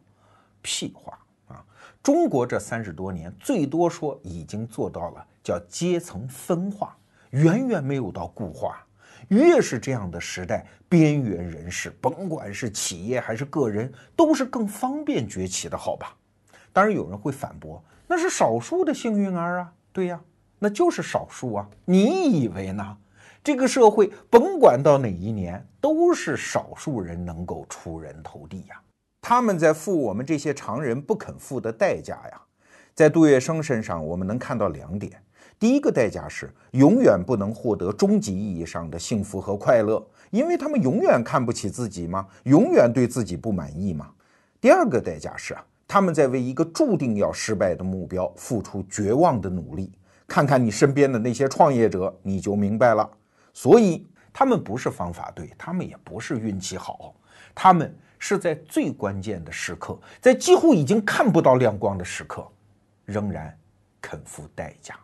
[0.61, 1.17] 屁话
[1.47, 1.65] 啊！
[2.03, 6.95] 中国这三十多年，最多说已经做到了叫阶层分化，
[7.31, 8.85] 远远没有到固化。
[9.27, 16.15] 越是这样的时代，边缘人士，甭管是企业还是个人，都是更方便崛起的，好吧？
[16.73, 19.73] 当然有人会反驳，那是少数的幸运儿啊。
[19.91, 20.19] 对呀，
[20.59, 21.69] 那就是少数啊。
[21.85, 22.97] 你以为呢？
[23.43, 28.79] 这个社会甭管到哪一年，都是少数人能够出人头地呀。
[29.19, 32.41] 他们在付我们这些常人不肯付的代价呀。
[32.93, 35.11] 在杜月笙身上，我们能看到两点：
[35.57, 42.27] 第一个代价是永远不能获得终极意义上的幸福和快乐，因为他们永远看不起自己吗？
[42.43, 44.11] 永远对自己不满意吗？
[44.59, 49.91] 第二个代价是啊，他们在为一个注定要失败的目标付出绝望的努力。
[50.27, 53.09] 看看你身边的那些创业者，你就明白了。
[53.53, 57.13] 所以他们不是方法对，他们也不是运气好，
[57.53, 62.47] 他们是在最关键的时刻，在几乎已经看不到亮光的时刻，
[63.05, 63.57] 仍然
[64.01, 64.97] 肯付代价。